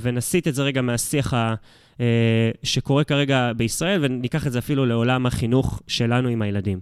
ונסיט 0.00 0.48
את 0.48 0.54
זה 0.54 0.62
רגע 0.62 0.82
מהשיח 0.82 1.34
ה... 1.34 1.54
אה, 2.00 2.50
שקורה 2.62 3.04
כרגע 3.04 3.52
בישראל, 3.56 3.98
וניקח 4.04 4.46
את 4.46 4.52
זה 4.52 4.58
אפילו 4.58 4.86
לעולם 4.86 5.26
החינוך 5.26 5.82
שלנו 5.86 6.28
עם 6.28 6.42
הילדים. 6.42 6.80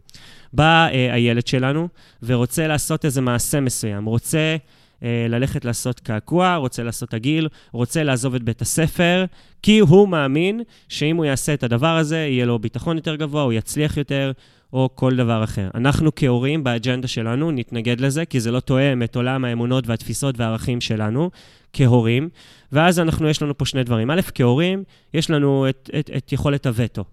בא 0.52 0.88
אה, 0.92 1.14
הילד 1.14 1.46
שלנו 1.46 1.88
ורוצה 2.22 2.66
לעשות 2.66 3.04
איזה 3.04 3.20
מעשה 3.20 3.60
מסוים, 3.60 4.04
רוצה 4.04 4.56
אה, 5.02 5.26
ללכת 5.28 5.64
לעשות 5.64 6.00
קעקוע, 6.00 6.56
רוצה 6.56 6.82
לעשות 6.82 7.14
עגיל, 7.14 7.48
רוצה 7.72 8.02
לעזוב 8.02 8.34
את 8.34 8.42
בית 8.42 8.62
הספר, 8.62 9.24
כי 9.62 9.78
הוא 9.78 10.08
מאמין 10.08 10.60
שאם 10.88 11.16
הוא 11.16 11.24
יעשה 11.24 11.54
את 11.54 11.62
הדבר 11.62 11.96
הזה, 11.96 12.18
יהיה 12.18 12.46
לו 12.46 12.58
ביטחון 12.58 12.96
יותר 12.96 13.14
גבוה, 13.14 13.42
הוא 13.42 13.52
יצליח 13.52 13.96
יותר, 13.96 14.32
או 14.72 14.88
כל 14.94 15.16
דבר 15.16 15.44
אחר. 15.44 15.68
אנחנו 15.74 16.10
כהורים, 16.16 16.64
באג'נדה 16.64 17.08
שלנו, 17.08 17.50
נתנגד 17.50 18.00
לזה, 18.00 18.24
כי 18.24 18.40
זה 18.40 18.50
לא 18.50 18.60
תואם 18.60 19.02
את 19.02 19.16
עולם 19.16 19.44
האמונות 19.44 19.86
והתפיסות 19.86 20.38
והערכים 20.38 20.80
שלנו 20.80 21.30
כהורים. 21.72 22.28
ואז 22.72 23.00
אנחנו, 23.00 23.28
יש 23.28 23.42
לנו 23.42 23.58
פה 23.58 23.64
שני 23.64 23.84
דברים. 23.84 24.10
א', 24.10 24.20
כהורים, 24.34 24.84
יש 25.14 25.30
לנו 25.30 25.68
את, 25.68 25.90
את, 25.98 26.10
את 26.16 26.32
יכולת 26.32 26.66
הווטו. 26.66 27.04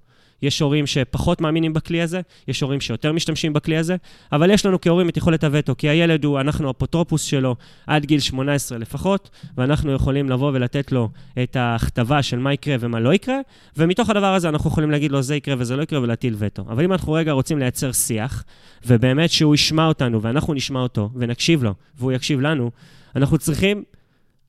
יש 0.46 0.60
הורים 0.60 0.88
שפחות 0.88 1.42
מאמינים 1.42 1.74
בכלי 1.74 2.02
הזה, 2.02 2.22
יש 2.48 2.62
הורים 2.62 2.82
שיותר 2.82 3.12
משתמשים 3.14 3.54
בכלי 3.54 3.78
הזה, 3.78 3.96
אבל 4.32 4.50
יש 4.50 4.66
לנו 4.66 4.82
כהורים 4.82 5.10
את 5.10 5.18
יכולת 5.18 5.44
הווטו, 5.44 5.78
כי 5.78 5.90
הילד 5.90 6.26
הוא, 6.26 6.40
אנחנו 6.40 6.72
אפוטרופוס 6.72 7.24
שלו 7.24 7.56
עד 7.88 8.06
גיל 8.06 8.20
18 8.20 8.78
לפחות, 8.78 9.30
ואנחנו 9.58 9.92
יכולים 9.92 10.30
לבוא 10.30 10.52
ולתת 10.54 10.92
לו 10.92 11.10
את 11.44 11.56
ההכתבה 11.56 12.24
של 12.24 12.40
מה 12.40 12.54
יקרה 12.54 12.76
ומה 12.80 13.00
לא 13.00 13.14
יקרה, 13.14 13.40
ומתוך 13.78 14.10
הדבר 14.10 14.34
הזה 14.34 14.50
אנחנו 14.50 14.70
יכולים 14.70 14.92
להגיד 14.92 15.12
לו 15.12 15.22
זה 15.22 15.36
יקרה 15.36 15.56
וזה 15.58 15.76
לא 15.76 15.82
יקרה 15.82 16.02
ולהטיל 16.02 16.36
וטו. 16.38 16.62
אבל 16.70 16.84
אם 16.84 16.92
אנחנו 16.92 17.14
רגע 17.14 17.32
רוצים 17.32 17.60
לייצר 17.60 17.92
שיח, 17.92 18.44
ובאמת 18.86 19.30
שהוא 19.30 19.56
ישמע 19.56 19.88
אותנו 19.88 20.22
ואנחנו 20.22 20.54
נשמע 20.54 20.80
אותו 20.80 21.10
ונקשיב 21.16 21.64
לו 21.64 21.74
והוא 21.98 22.12
יקשיב 22.12 22.42
לנו, 22.42 22.72
אנחנו 23.16 23.38
צריכים 23.38 23.84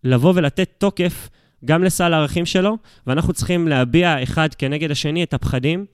לבוא 0.05 0.33
ולתת 0.37 0.71
תוקף 0.79 1.29
גם 1.65 1.85
לסל 1.85 2.15
הערכים 2.15 2.47
שלו, 2.47 2.77
ואנחנו 3.07 3.33
צריכים 3.33 3.69
להביע 3.69 4.23
אחד 4.23 4.55
כנגד 4.55 4.91
השני 4.91 5.23
את 5.23 5.35
הפחדים 5.35 5.87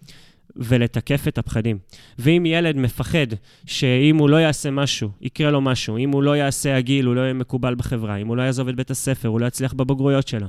ולתקף 0.56 1.28
את 1.28 1.38
הפחדים. 1.38 1.78
ואם 2.18 2.46
ילד 2.46 2.76
מפחד 2.76 3.26
שאם 3.66 4.16
הוא 4.16 4.30
לא 4.30 4.36
יעשה 4.36 4.70
משהו, 4.70 5.10
יקרה 5.20 5.50
לו 5.50 5.60
משהו, 5.60 5.98
אם 5.98 6.10
הוא 6.10 6.22
לא 6.22 6.36
יעשה 6.36 6.76
עגיל, 6.76 7.06
הוא 7.06 7.14
לא 7.14 7.20
יהיה 7.20 7.32
מקובל 7.32 7.74
בחברה, 7.74 8.16
אם 8.16 8.26
הוא 8.26 8.36
לא 8.36 8.42
יעזוב 8.42 8.68
את 8.68 8.76
בית 8.76 8.90
הספר, 8.90 9.28
הוא 9.28 9.40
לא 9.40 9.46
יצליח 9.46 9.72
בבגרויות 9.72 10.28
שלו, 10.28 10.46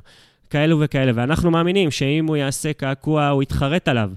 כאלו 0.50 0.80
וכאלה. 0.80 1.12
ואנחנו 1.16 1.52
מאמינים 1.52 1.92
שאם 1.92 2.26
הוא 2.28 2.38
יעשה 2.38 2.74
קעקוע, 2.74 3.28
הוא 3.28 3.44
יתחרט 3.44 3.88
עליו. 3.88 4.12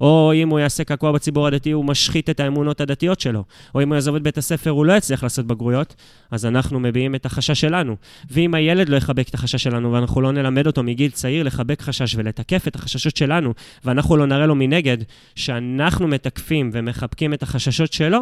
או 0.00 0.32
אם 0.34 0.48
הוא 0.48 0.58
יעשה 0.58 0.84
קעקוע 0.84 1.12
בציבור 1.12 1.46
הדתי, 1.46 1.70
הוא 1.70 1.84
משחית 1.84 2.30
את 2.30 2.40
האמונות 2.40 2.80
הדתיות 2.80 3.20
שלו. 3.20 3.44
או 3.74 3.82
אם 3.82 3.88
הוא 3.88 3.94
יעזוב 3.94 4.16
את 4.16 4.22
בית 4.22 4.38
הספר, 4.38 4.70
הוא 4.70 4.86
לא 4.86 4.92
יצליח 4.92 5.22
לעשות 5.22 5.46
בגרויות, 5.46 5.94
אז 6.30 6.46
אנחנו 6.46 6.80
מביעים 6.80 7.14
את 7.14 7.26
החשש 7.26 7.60
שלנו. 7.60 7.96
ואם 8.30 8.54
הילד 8.54 8.88
לא 8.88 8.96
יחבק 8.96 9.28
את 9.28 9.34
החשש 9.34 9.62
שלנו, 9.62 9.92
ואנחנו 9.92 10.20
לא 10.20 10.32
נלמד 10.32 10.66
אותו 10.66 10.82
מגיל 10.82 11.10
צעיר 11.10 11.42
לחבק 11.42 11.82
חשש 11.82 12.14
ולתקף 12.16 12.68
את 12.68 12.74
החששות 12.74 13.16
שלנו, 13.16 13.54
ואנחנו 13.84 14.16
לא 14.16 14.26
נראה 14.26 14.46
לו 14.46 14.54
מנגד 14.54 14.98
שאנחנו 15.34 16.08
מתקפים 16.08 16.70
ומחבקים 16.72 17.34
את 17.34 17.42
החששות 17.42 17.92
שלו, 17.92 18.20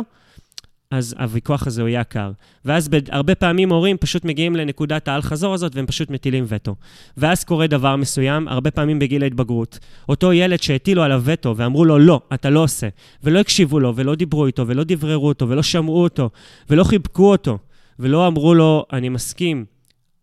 אז 0.90 1.14
הוויכוח 1.18 1.66
הזה 1.66 1.82
הוא 1.82 1.88
יהיה 1.88 2.04
קר. 2.04 2.32
ואז 2.64 2.88
הרבה 3.08 3.34
פעמים 3.34 3.70
הורים 3.70 3.96
פשוט 3.96 4.24
מגיעים 4.24 4.56
לנקודת 4.56 5.08
האל-חזור 5.08 5.54
הזאת 5.54 5.74
והם 5.74 5.86
פשוט 5.86 6.10
מטילים 6.10 6.44
וטו. 6.48 6.74
ואז 7.16 7.44
קורה 7.44 7.66
דבר 7.66 7.96
מסוים, 7.96 8.48
הרבה 8.48 8.70
פעמים 8.70 8.98
בגיל 8.98 9.22
ההתבגרות. 9.22 9.78
אותו 10.08 10.32
ילד 10.32 10.62
שהטילו 10.62 11.02
עליו 11.02 11.22
וטו 11.24 11.56
ואמרו 11.56 11.84
לו, 11.84 11.98
לא, 11.98 12.20
אתה 12.34 12.50
לא 12.50 12.62
עושה, 12.62 12.88
ולא 13.24 13.38
הקשיבו 13.38 13.80
לו, 13.80 13.96
ולא 13.96 14.14
דיברו 14.14 14.46
איתו, 14.46 14.66
ולא 14.66 14.84
דבררו 14.84 15.28
אותו, 15.28 15.48
ולא 15.48 15.62
שמעו 15.62 16.02
אותו, 16.02 16.30
ולא 16.70 16.84
חיבקו 16.84 17.30
אותו, 17.30 17.58
ולא 17.98 18.26
אמרו 18.26 18.54
לו, 18.54 18.86
אני 18.92 19.08
מסכים, 19.08 19.64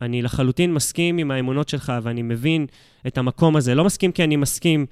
אני 0.01 0.21
לחלוטין 0.21 0.73
מסכים 0.73 1.17
עם 1.17 1.31
האמונות 1.31 1.69
שלך, 1.69 1.93
ואני 2.03 2.21
מבין 2.21 2.65
את 3.07 3.17
המקום 3.17 3.55
הזה. 3.55 3.75
לא 3.75 3.83
מסכים 3.83 4.11
כי 4.11 4.23
אני 4.23 4.35
מסכים 4.35 4.85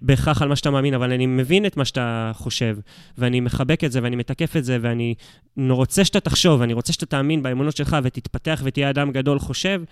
בהכרח 0.00 0.42
על 0.42 0.48
מה 0.48 0.56
שאתה 0.56 0.70
מאמין, 0.70 0.94
אבל 0.94 1.12
אני 1.12 1.26
מבין 1.26 1.66
את 1.66 1.76
מה 1.76 1.84
שאתה 1.84 2.32
חושב, 2.34 2.78
ואני 3.18 3.40
מחבק 3.40 3.84
את 3.84 3.92
זה, 3.92 4.00
ואני 4.02 4.16
מתקף 4.16 4.56
את 4.56 4.64
זה, 4.64 4.78
ואני 4.80 5.14
רוצה 5.56 6.04
שאתה 6.04 6.20
תחשוב, 6.20 6.60
ואני 6.60 6.72
רוצה 6.72 6.92
שאתה 6.92 7.06
תאמין 7.06 7.42
באמונות 7.42 7.76
שלך 7.76 7.96
ותתפתח 8.02 8.60
ותהיה 8.64 8.90
אדם 8.90 9.10
גדול 9.10 9.38
חושב. 9.38 9.82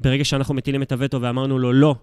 ברגע 0.00 0.24
שאנחנו 0.24 0.54
מטילים 0.54 0.82
את 0.82 0.92
הווטו 0.92 1.20
ואמרנו 1.20 1.58
לו 1.58 1.72
לא, 1.72 1.94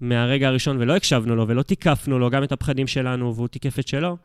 מהרגע 0.00 0.48
הראשון, 0.48 0.76
ולא 0.80 0.96
הקשבנו 0.96 1.36
לו, 1.36 1.48
ולא 1.48 1.62
תיקפנו 1.62 2.18
לו 2.18 2.30
גם 2.30 2.44
את 2.44 2.52
הפחדים 2.52 2.86
שלנו, 2.86 3.34
והוא 3.34 3.48
תיקף 3.48 3.78
את 3.78 3.88
שלו, 3.88 4.16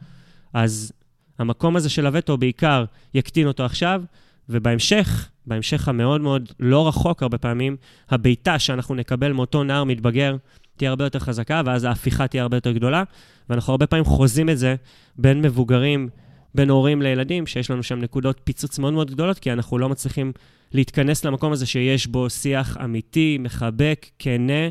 אז 0.53 0.91
המקום 1.39 1.75
הזה 1.75 1.89
של 1.89 2.05
הווטו 2.05 2.37
בעיקר 2.37 2.85
יקטין 3.13 3.47
אותו 3.47 3.65
עכשיו, 3.65 4.01
ובהמשך, 4.49 5.29
בהמשך 5.45 5.87
המאוד 5.87 6.21
מאוד 6.21 6.51
לא 6.59 6.87
רחוק 6.87 7.23
הרבה 7.23 7.37
פעמים, 7.37 7.77
הבעיטה 8.09 8.59
שאנחנו 8.59 8.95
נקבל 8.95 9.31
מאותו 9.31 9.63
נער 9.63 9.83
מתבגר, 9.83 10.35
תהיה 10.79 10.89
הרבה 10.89 11.03
יותר 11.03 11.19
חזקה, 11.19 11.61
ואז 11.65 11.83
ההפיכה 11.83 12.27
תהיה 12.27 12.43
הרבה 12.43 12.57
יותר 12.57 12.71
גדולה. 12.71 13.03
ואנחנו 13.49 13.71
הרבה 13.73 13.87
פעמים 13.87 14.05
חוזים 14.05 14.49
את 14.49 14.57
זה 14.57 14.75
בין 15.17 15.41
מבוגרים, 15.41 16.09
בין 16.55 16.69
הורים 16.69 17.01
לילדים, 17.01 17.47
שיש 17.47 17.71
לנו 17.71 17.83
שם 17.83 17.99
נקודות 17.99 18.41
פיצוץ 18.43 18.79
מאוד 18.79 18.93
מאוד 18.93 19.11
גדולות, 19.11 19.39
כי 19.39 19.51
אנחנו 19.51 19.77
לא 19.77 19.89
מצליחים 19.89 20.31
להתכנס 20.71 21.25
למקום 21.25 21.51
הזה 21.51 21.65
שיש 21.65 22.07
בו 22.07 22.29
שיח 22.29 22.77
אמיתי, 22.83 23.37
מחבק, 23.39 24.05
כנה, 24.19 24.69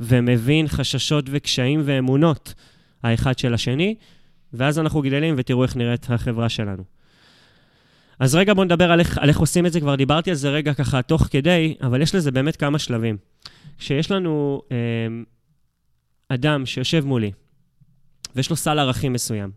ומבין 0.00 0.68
חששות 0.68 1.24
וקשיים 1.30 1.82
ואמונות 1.84 2.54
האחד 3.02 3.38
של 3.38 3.54
השני, 3.54 3.94
ואז 4.52 4.78
אנחנו 4.78 5.02
גדלים 5.02 5.34
ותראו 5.38 5.62
איך 5.62 5.76
נראית 5.76 6.06
החברה 6.10 6.48
שלנו. 6.48 6.82
אז 8.18 8.34
רגע 8.34 8.54
בואו 8.54 8.64
נדבר 8.64 8.92
על 8.92 9.00
איך, 9.00 9.18
על 9.18 9.28
איך 9.28 9.38
עושים 9.38 9.66
את 9.66 9.72
זה, 9.72 9.80
כבר 9.80 9.94
דיברתי 9.94 10.30
על 10.30 10.36
זה 10.36 10.50
רגע 10.50 10.74
ככה 10.74 11.02
תוך 11.02 11.28
כדי, 11.30 11.74
אבל 11.82 12.02
יש 12.02 12.14
לזה 12.14 12.30
באמת 12.30 12.56
כמה 12.56 12.78
שלבים. 12.78 13.16
כשיש 13.78 14.10
לנו 14.10 14.62
אה, 14.72 14.76
אדם 16.28 16.66
שיושב 16.66 17.04
מולי, 17.04 17.32
ויש 18.36 18.50
לו 18.50 18.56
סל 18.56 18.78
ערכים 18.78 19.12
מסוים, 19.12 19.50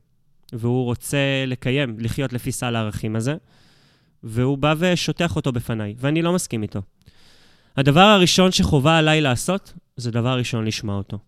והוא 0.54 0.86
רוצה 0.86 1.44
לקיים, 1.48 2.00
לחיות 2.00 2.34
לפי 2.34 2.52
סל 2.52 2.76
הערכים 2.76 3.16
הזה, 3.16 3.36
והוא 4.24 4.58
בא 4.58 4.74
ושוטח 4.78 5.36
אותו 5.36 5.52
בפניי, 5.52 5.96
ואני 5.98 6.22
לא 6.22 6.34
מסכים 6.34 6.64
איתו. 6.64 6.82
הדבר 7.78 8.00
הראשון 8.00 8.52
שחובה 8.52 8.98
עליי 8.98 9.22
לעשות, 9.22 9.74
זה 9.98 10.12
דבר 10.12 10.38
ראשון 10.38 10.66
לשמוע 10.66 10.98
אותו. 10.98 11.20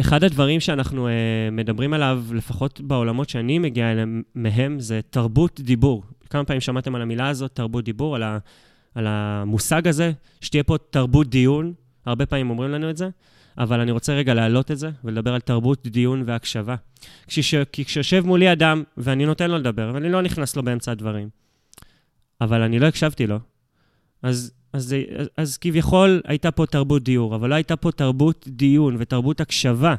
אחד 0.00 0.24
הדברים 0.24 0.60
שאנחנו 0.60 1.08
uh, 1.08 1.10
מדברים 1.52 1.94
עליו, 1.94 2.24
לפחות 2.32 2.80
בעולמות 2.80 3.28
שאני 3.28 3.58
מגיע 3.58 3.92
אליהם 3.92 4.22
מהם, 4.34 4.80
זה 4.80 5.00
תרבות 5.10 5.60
דיבור. 5.60 6.02
כמה 6.30 6.44
פעמים 6.44 6.60
שמעתם 6.60 6.94
על 6.94 7.02
המילה 7.02 7.28
הזאת, 7.28 7.54
תרבות 7.54 7.84
דיבור, 7.84 8.16
על, 8.16 8.22
ה, 8.22 8.38
על 8.94 9.06
המושג 9.06 9.88
הזה, 9.88 10.12
שתהיה 10.40 10.62
פה 10.62 10.76
תרבות 10.90 11.30
דיון, 11.30 11.72
הרבה 12.06 12.26
פעמים 12.26 12.50
אומרים 12.50 12.70
לנו 12.70 12.90
את 12.90 12.96
זה. 12.96 13.08
אבל 13.58 13.80
אני 13.80 13.90
רוצה 13.90 14.14
רגע 14.14 14.34
להעלות 14.34 14.70
את 14.70 14.78
זה 14.78 14.90
ולדבר 15.04 15.34
על 15.34 15.40
תרבות 15.40 15.86
דיון 15.86 16.22
והקשבה. 16.26 16.74
כש, 17.26 17.54
כי 17.72 17.84
כשיושב 17.84 18.26
מולי 18.26 18.52
אדם, 18.52 18.82
ואני 18.96 19.26
נותן 19.26 19.50
לו 19.50 19.58
לדבר, 19.58 19.90
ואני 19.94 20.12
לא 20.12 20.22
נכנס 20.22 20.56
לו 20.56 20.62
באמצע 20.62 20.92
הדברים, 20.92 21.28
אבל 22.40 22.62
אני 22.62 22.78
לא 22.78 22.86
הקשבתי 22.86 23.26
לו, 23.26 23.38
אז, 24.22 24.52
אז, 24.72 24.94
אז, 25.16 25.28
אז 25.36 25.56
כביכול 25.56 26.22
הייתה 26.24 26.50
פה 26.50 26.66
תרבות 26.66 27.02
דיור, 27.02 27.34
אבל 27.34 27.50
לא 27.50 27.54
הייתה 27.54 27.76
פה 27.76 27.92
תרבות 27.92 28.44
דיון 28.48 28.96
ותרבות 28.98 29.40
הקשבה. 29.40 29.94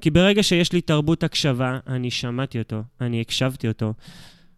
כי 0.00 0.10
ברגע 0.10 0.42
שיש 0.42 0.72
לי 0.72 0.80
תרבות 0.80 1.22
הקשבה, 1.22 1.78
אני 1.86 2.10
שמעתי 2.10 2.58
אותו, 2.58 2.82
אני 3.00 3.20
הקשבתי 3.20 3.68
אותו, 3.68 3.94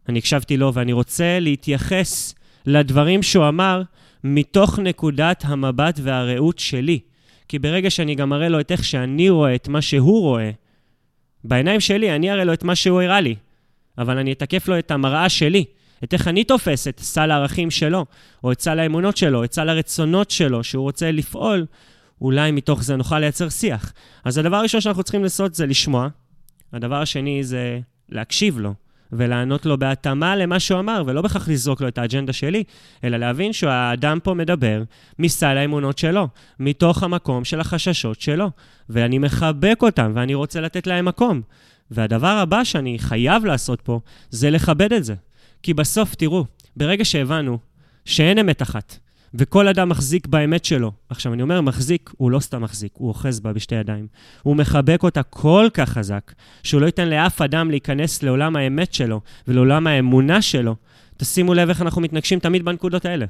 אני 0.09 0.19
הקשבתי 0.19 0.57
לו, 0.57 0.75
ואני 0.75 0.93
רוצה 0.93 1.40
להתייחס 1.40 2.35
לדברים 2.67 3.23
שהוא 3.23 3.49
אמר 3.49 3.83
מתוך 4.25 4.78
נקודת 4.78 5.45
המבט 5.47 6.00
והראות 6.02 6.59
שלי. 6.59 7.00
כי 7.49 7.59
ברגע 7.59 7.90
שאני 7.90 8.14
גם 8.14 8.33
אראה 8.33 8.49
לו 8.49 8.61
את 8.61 8.73
איך 8.73 8.85
שאני 8.85 9.31
רואה 9.31 9.55
את 9.55 9.69
מה 9.69 9.83
שהוא 9.83 10.21
רואה, 10.21 10.50
בעיניים 11.45 11.81
שלי 11.81 12.17
אני 12.17 12.33
אראה 12.33 12.45
לו 12.45 12.52
את 12.52 12.62
מה 12.62 12.75
שהוא 12.75 13.02
הראה 13.02 13.21
לי, 13.21 13.35
אבל 13.99 14.19
אני 14.19 14.33
אתקף 14.33 14.69
לו 14.69 14.78
את 14.78 14.90
המראה 14.90 15.28
שלי, 15.28 15.64
את 16.05 16.14
איך 16.14 16.28
אני 16.28 16.45
תופס 16.45 16.88
את 16.88 17.00
סל 17.00 17.31
הערכים 17.31 17.71
שלו, 17.71 18.07
או 18.45 18.52
את 18.52 18.61
סל 18.61 18.78
האמונות 18.78 19.17
שלו, 19.17 19.45
את 19.45 19.52
סל 19.52 19.69
הרצונות 19.69 20.31
שלו, 20.31 20.64
שהוא 20.64 20.83
רוצה 20.83 21.11
לפעול, 21.11 21.67
אולי 22.21 22.50
מתוך 22.50 22.83
זה 22.83 22.97
נוכל 22.97 23.19
לייצר 23.19 23.49
שיח. 23.49 23.93
אז 24.25 24.38
הדבר 24.38 24.57
הראשון 24.57 24.81
שאנחנו 24.81 25.02
צריכים 25.02 25.23
לעשות 25.23 25.55
זה 25.55 25.67
לשמוע. 25.67 26.09
הדבר 26.73 27.02
השני 27.02 27.45
זה 27.45 27.81
להקשיב 28.09 28.59
לו. 28.59 28.75
ולענות 29.12 29.67
לו 29.67 29.79
בהתאמה 29.79 30.37
למה 30.37 30.61
שהוא 30.61 30.81
אמר, 30.81 31.03
ולא 31.07 31.23
בכך 31.23 31.49
לזרוק 31.49 31.81
לו 31.81 31.88
את 31.88 31.99
האג'נדה 31.99 32.33
שלי, 32.33 32.65
אלא 33.05 33.17
להבין 33.17 33.53
שהאדם 33.53 34.19
פה 34.23 34.35
מדבר 34.35 34.83
מסל 35.19 35.59
האמונות 35.59 35.99
שלו, 35.99 36.29
מתוך 36.61 37.03
המקום 37.03 37.45
של 37.45 37.61
החששות 37.61 38.21
שלו, 38.21 38.50
ואני 38.88 39.19
מחבק 39.19 39.79
אותם, 39.83 40.12
ואני 40.15 40.35
רוצה 40.35 40.61
לתת 40.61 40.87
להם 40.87 41.05
מקום. 41.05 41.41
והדבר 41.91 42.27
הבא 42.27 42.65
שאני 42.65 42.99
חייב 42.99 43.45
לעשות 43.45 43.81
פה, 43.81 44.00
זה 44.31 44.50
לכבד 44.50 44.93
את 44.93 45.05
זה. 45.05 45.15
כי 45.62 45.75
בסוף, 45.75 46.15
תראו, 46.15 46.45
ברגע 46.77 47.05
שהבנו 47.05 47.59
שאין 48.05 48.38
אמת 48.38 48.62
אחת, 48.62 48.99
וכל 49.35 49.69
אדם 49.69 49.89
מחזיק 49.89 50.27
באמת 50.27 50.65
שלו. 50.65 50.93
עכשיו, 51.09 51.33
אני 51.33 51.43
אומר 51.43 51.61
מחזיק, 51.61 52.11
הוא 52.17 52.31
לא 52.31 52.41
סתם 52.41 52.63
מחזיק, 52.63 52.93
הוא 52.95 53.09
אוחז 53.09 53.41
בה 53.41 53.53
בשתי 53.53 53.75
ידיים. 53.75 54.07
הוא 54.43 54.57
מחבק 54.57 55.03
אותה 55.03 55.23
כל 55.23 55.69
כך 55.75 55.89
חזק, 55.89 56.33
שהוא 56.63 56.81
לא 56.81 56.87
ייתן 56.87 57.09
לאף 57.09 57.43
אדם 57.43 57.71
להיכנס 57.71 58.23
לעולם 58.23 58.57
האמת 58.57 58.95
שלו 58.95 59.21
ולעולם 59.49 59.87
האמונה 59.87 60.43
שלו. 60.43 60.77
תשימו 61.17 61.55
לב 61.55 61.69
איך 61.69 61.83
אנחנו 61.83 62.01
מתנגשים 62.01 62.39
תמיד 62.39 62.65
בנקודות 62.65 63.05
האלה. 63.05 63.27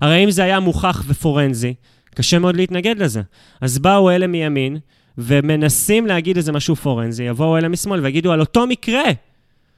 הרי 0.00 0.24
אם 0.24 0.30
זה 0.30 0.44
היה 0.44 0.60
מוכח 0.60 1.04
ופורנזי, 1.06 1.74
קשה 2.14 2.38
מאוד 2.38 2.56
להתנגד 2.56 2.98
לזה. 2.98 3.22
אז 3.60 3.78
באו 3.78 4.10
אלה 4.10 4.26
מימין, 4.26 4.76
ומנסים 5.18 6.06
להגיד 6.06 6.36
איזה 6.36 6.52
משהו 6.52 6.76
פורנזי, 6.76 7.22
יבואו 7.22 7.56
אלה 7.56 7.68
משמאל 7.68 8.00
ויגידו 8.00 8.32
על 8.32 8.40
אותו 8.40 8.66
מקרה 8.66 9.02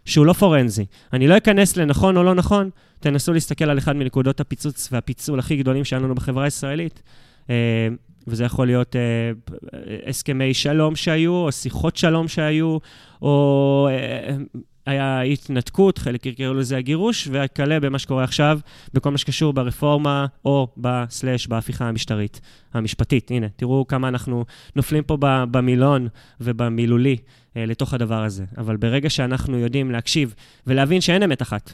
שהוא 0.04 0.26
לא 0.26 0.32
פורנזי. 0.32 0.86
אני 1.12 1.28
לא 1.28 1.36
אכנס 1.36 1.76
לנכון 1.76 2.16
או 2.16 2.22
לא 2.22 2.34
נכון, 2.34 2.70
תנסו 3.00 3.32
להסתכל 3.32 3.64
על 3.64 3.78
אחד 3.78 3.96
מנקודות 3.96 4.40
הפיצוץ 4.40 4.88
והפיצול 4.92 5.38
הכי 5.38 5.56
גדולים 5.56 5.84
שהיה 5.84 6.00
לנו 6.00 6.14
בחברה 6.14 6.44
הישראלית. 6.44 7.02
אה, 7.50 7.88
וזה 8.26 8.44
יכול 8.44 8.66
להיות 8.66 8.96
אה, 8.96 9.32
הסכמי 10.06 10.54
שלום 10.54 10.96
שהיו, 10.96 11.32
או 11.32 11.52
שיחות 11.52 11.96
שלום 11.96 12.28
שהיו, 12.28 12.78
או 13.22 13.88
אה, 13.90 14.36
היה 14.86 15.20
התנתקות, 15.20 15.98
חלק 15.98 16.26
יקראו 16.26 16.54
לזה 16.54 16.76
הגירוש, 16.76 17.28
וכלה 17.32 17.80
במה 17.80 17.98
שקורה 17.98 18.24
עכשיו, 18.24 18.58
בכל 18.94 19.10
מה 19.10 19.18
שקשור 19.18 19.52
ברפורמה, 19.52 20.26
או 20.44 20.68
בסלאש, 20.76 21.46
בהפיכה 21.46 21.88
המשטרית, 21.88 22.40
המשפטית. 22.74 23.30
הנה, 23.30 23.46
תראו 23.56 23.86
כמה 23.86 24.08
אנחנו 24.08 24.44
נופלים 24.76 25.02
פה 25.02 25.16
במילון 25.20 26.08
ובמילולי 26.40 27.16
אה, 27.56 27.66
לתוך 27.66 27.94
הדבר 27.94 28.24
הזה. 28.24 28.44
אבל 28.58 28.76
ברגע 28.76 29.10
שאנחנו 29.10 29.58
יודעים 29.58 29.90
להקשיב 29.90 30.34
ולהבין 30.66 31.00
שאין 31.00 31.22
אמת 31.22 31.42
אחת, 31.42 31.72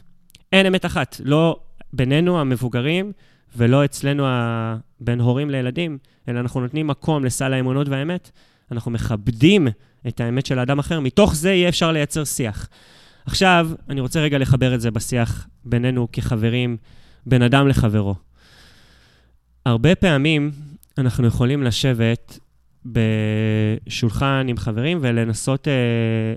אין 0.52 0.66
אמת 0.66 0.86
אחת, 0.86 1.20
לא 1.24 1.60
בינינו 1.92 2.40
המבוגרים 2.40 3.12
ולא 3.56 3.84
אצלנו. 3.84 4.26
בין 5.00 5.20
הורים 5.20 5.50
לילדים, 5.50 5.98
אלא 6.28 6.40
אנחנו 6.40 6.60
נותנים 6.60 6.86
מקום 6.86 7.24
לסל 7.24 7.52
האמונות 7.52 7.88
והאמת, 7.88 8.30
אנחנו 8.72 8.90
מכבדים 8.90 9.68
את 10.08 10.20
האמת 10.20 10.46
של 10.46 10.58
האדם 10.58 10.78
אחר, 10.78 11.00
מתוך 11.00 11.34
זה 11.34 11.52
יהיה 11.52 11.68
אפשר 11.68 11.92
לייצר 11.92 12.24
שיח. 12.24 12.68
עכשיו, 13.28 13.70
אני 13.88 14.00
רוצה 14.00 14.20
רגע 14.20 14.38
לחבר 14.38 14.74
את 14.74 14.80
זה 14.80 14.90
בשיח 14.90 15.46
בינינו 15.64 16.08
כחברים, 16.12 16.76
בין 17.26 17.42
אדם 17.42 17.68
לחברו. 17.68 18.14
הרבה 19.66 19.94
פעמים 19.94 20.50
אנחנו 20.98 21.26
יכולים 21.26 21.62
לשבת 21.62 22.38
בשולחן 22.86 24.46
עם 24.48 24.56
חברים 24.56 24.98
ולנסות 25.00 25.68
אה, 25.68 26.34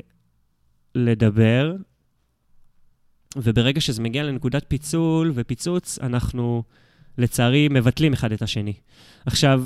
לדבר, 0.96 1.76
וברגע 3.36 3.82
שזה 3.82 4.02
מגיע 4.02 4.24
לנקודת 4.24 4.66
פיצול 4.68 5.32
ופיצוץ, 5.36 6.00
אנחנו 6.00 6.64
לצערי 7.18 7.68
מבטלים 7.72 8.14
אחד 8.14 8.32
את 8.32 8.42
השני. 8.42 8.74
עכשיו, 9.26 9.64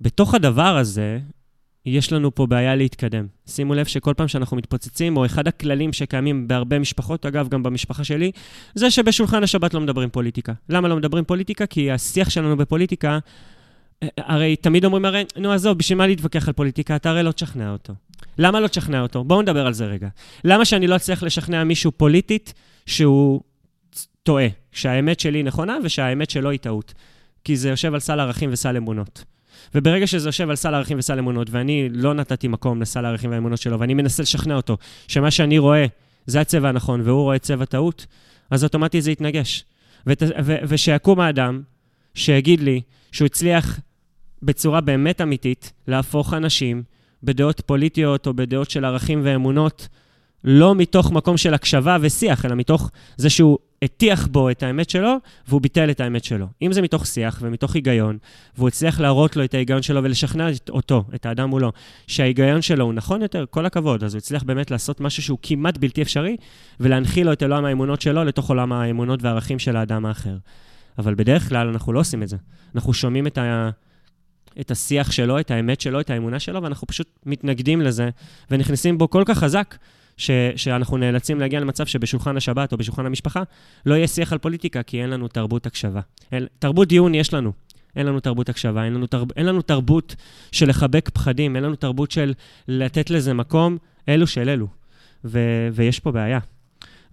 בתוך 0.00 0.34
הדבר 0.34 0.76
הזה, 0.76 1.18
יש 1.86 2.12
לנו 2.12 2.34
פה 2.34 2.46
בעיה 2.46 2.76
להתקדם. 2.76 3.26
שימו 3.46 3.74
לב 3.74 3.86
שכל 3.86 4.14
פעם 4.16 4.28
שאנחנו 4.28 4.56
מתפוצצים, 4.56 5.16
או 5.16 5.26
אחד 5.26 5.48
הכללים 5.48 5.92
שקיימים 5.92 6.48
בהרבה 6.48 6.78
משפחות, 6.78 7.26
אגב, 7.26 7.48
גם 7.48 7.62
במשפחה 7.62 8.04
שלי, 8.04 8.32
זה 8.74 8.90
שבשולחן 8.90 9.42
השבת 9.42 9.74
לא 9.74 9.80
מדברים 9.80 10.10
פוליטיקה. 10.10 10.52
למה 10.68 10.88
לא 10.88 10.96
מדברים 10.96 11.24
פוליטיקה? 11.24 11.66
כי 11.66 11.90
השיח 11.90 12.30
שלנו 12.30 12.56
בפוליטיקה, 12.56 13.18
אה, 14.02 14.08
הרי 14.16 14.56
תמיד 14.56 14.84
אומרים, 14.84 15.04
הרי, 15.04 15.24
נו, 15.36 15.52
עזוב, 15.52 15.78
בשביל 15.78 15.98
מה 15.98 16.06
להתווכח 16.06 16.48
על 16.48 16.52
פוליטיקה? 16.52 16.96
אתה 16.96 17.10
הרי 17.10 17.22
לא 17.22 17.32
תשכנע 17.32 17.72
אותו. 17.72 17.94
למה 18.38 18.60
לא 18.60 18.68
תשכנע 18.68 19.00
אותו? 19.00 19.24
בואו 19.24 19.42
נדבר 19.42 19.66
על 19.66 19.72
זה 19.72 19.86
רגע. 19.86 20.08
למה 20.44 20.64
שאני 20.64 20.86
לא 20.86 20.96
אצליח 20.96 21.22
לשכנע 21.22 21.64
מישהו 21.64 21.92
פוליטית 21.92 22.54
שהוא 22.86 23.40
טועה, 24.22 24.46
שהאמת 24.72 25.20
שלי 25.20 25.42
נכונה 25.42 25.76
ושהאמת 25.84 26.30
שלו 26.30 26.50
היא 26.50 26.58
טעות? 26.58 26.94
כי 27.44 27.56
זה 27.56 27.68
יושב 27.68 27.94
על 27.94 28.00
סל 28.00 28.20
ערכים 28.20 28.50
וסל 28.52 28.76
אמונות. 28.76 29.24
וברגע 29.74 30.06
שזה 30.06 30.28
יושב 30.28 30.50
על 30.50 30.56
סל 30.56 30.74
ערכים 30.74 30.98
וסל 30.98 31.18
אמונות, 31.18 31.50
ואני 31.50 31.88
לא 31.92 32.14
נתתי 32.14 32.48
מקום 32.48 32.82
לסל 32.82 33.04
הערכים 33.04 33.30
והאמונות 33.30 33.60
שלו, 33.60 33.80
ואני 33.80 33.94
מנסה 33.94 34.22
לשכנע 34.22 34.56
אותו 34.56 34.76
שמה 35.08 35.30
שאני 35.30 35.58
רואה 35.58 35.86
זה 36.26 36.40
הצבע 36.40 36.68
הנכון, 36.68 37.00
והוא 37.04 37.22
רואה 37.22 37.38
צבע 37.38 37.64
טעות, 37.64 38.06
אז 38.50 38.64
אוטומטית 38.64 39.02
זה 39.02 39.10
יתנגש. 39.10 39.64
ות, 40.06 40.22
ו, 40.44 40.56
ושיקום 40.68 41.20
האדם 41.20 41.62
שיגיד 42.14 42.60
לי 42.60 42.80
שהוא 43.12 43.26
הצליח 43.26 43.80
בצורה 44.42 44.80
באמת 44.80 45.20
אמיתית 45.20 45.72
להפוך 45.88 46.34
אנשים 46.34 46.82
בדעות 47.22 47.60
פוליטיות 47.66 48.26
או 48.26 48.34
בדעות 48.34 48.70
של 48.70 48.84
ערכים 48.84 49.20
ואמונות, 49.24 49.88
לא 50.44 50.74
מתוך 50.74 51.12
מקום 51.12 51.36
של 51.36 51.54
הקשבה 51.54 51.96
ושיח, 52.00 52.44
אלא 52.44 52.54
מתוך 52.54 52.90
זה 53.16 53.30
שהוא 53.30 53.58
הטיח 53.82 54.26
בו 54.26 54.50
את 54.50 54.62
האמת 54.62 54.90
שלו, 54.90 55.16
והוא 55.48 55.60
ביטל 55.60 55.90
את 55.90 56.00
האמת 56.00 56.24
שלו. 56.24 56.46
אם 56.62 56.72
זה 56.72 56.82
מתוך 56.82 57.06
שיח 57.06 57.38
ומתוך 57.42 57.74
היגיון, 57.74 58.18
והוא 58.56 58.68
הצליח 58.68 59.00
להראות 59.00 59.36
לו 59.36 59.44
את 59.44 59.54
ההיגיון 59.54 59.82
שלו 59.82 60.04
ולשכנע 60.04 60.48
אותו, 60.70 61.04
את 61.14 61.26
האדם 61.26 61.50
מולו, 61.50 61.72
שההיגיון 62.06 62.62
שלו 62.62 62.84
הוא 62.84 62.92
נכון 62.92 63.22
יותר, 63.22 63.44
כל 63.50 63.66
הכבוד. 63.66 64.04
אז 64.04 64.14
הוא 64.14 64.18
הצליח 64.18 64.42
באמת 64.42 64.70
לעשות 64.70 65.00
משהו 65.00 65.22
שהוא 65.22 65.38
כמעט 65.42 65.78
בלתי 65.78 66.02
אפשרי, 66.02 66.36
ולהנחיל 66.80 67.26
לו 67.26 67.32
את 67.32 67.42
עולם 67.42 67.64
האמונות 67.64 68.00
שלו 68.00 68.24
לתוך 68.24 68.48
עולם 68.48 68.72
האמונות 68.72 69.22
והערכים 69.22 69.58
של 69.58 69.76
האדם 69.76 70.06
האחר. 70.06 70.36
אבל 70.98 71.14
בדרך 71.14 71.48
כלל 71.48 71.68
אנחנו 71.68 71.92
לא 71.92 72.00
עושים 72.00 72.22
את 72.22 72.28
זה. 72.28 72.36
אנחנו 72.74 72.94
שומעים 72.94 73.26
את, 73.26 73.38
ה... 73.38 73.70
את 74.60 74.70
השיח 74.70 75.12
שלו, 75.12 75.40
את 75.40 75.50
האמת 75.50 75.80
שלו, 75.80 76.00
את 76.00 76.10
האמונה 76.10 76.38
שלו, 76.38 76.62
ואנחנו 76.62 76.86
פשוט 76.86 77.10
מתנגדים 77.26 77.82
לזה, 77.82 78.10
ונכנסים 78.50 78.98
בו 78.98 79.10
כל 79.10 79.22
כך 79.26 79.38
חזק, 79.38 79.76
ש, 80.16 80.30
שאנחנו 80.56 80.96
נאלצים 80.96 81.40
להגיע 81.40 81.60
למצב 81.60 81.86
שבשולחן 81.86 82.36
השבת 82.36 82.72
או 82.72 82.76
בשולחן 82.76 83.06
המשפחה 83.06 83.42
לא 83.86 83.94
יהיה 83.94 84.08
שיח 84.08 84.32
על 84.32 84.38
פוליטיקה, 84.38 84.82
כי 84.82 85.02
אין 85.02 85.10
לנו 85.10 85.28
תרבות 85.28 85.66
הקשבה. 85.66 86.00
אל, 86.32 86.46
תרבות 86.58 86.88
דיון 86.88 87.14
יש 87.14 87.34
לנו, 87.34 87.52
אין 87.96 88.06
לנו 88.06 88.20
תרבות 88.20 88.48
הקשבה, 88.48 88.84
אין 88.84 88.94
לנו, 88.94 89.06
תרב, 89.06 89.28
אין 89.36 89.46
לנו 89.46 89.62
תרבות 89.62 90.16
של 90.52 90.68
לחבק 90.68 91.08
פחדים, 91.08 91.56
אין 91.56 91.64
לנו 91.64 91.76
תרבות 91.76 92.10
של 92.10 92.32
לתת 92.68 93.10
לזה 93.10 93.34
מקום, 93.34 93.78
אלו 94.08 94.26
של 94.26 94.48
אלו. 94.48 94.66
ו, 95.24 95.40
ויש 95.72 96.00
פה 96.00 96.12
בעיה. 96.12 96.38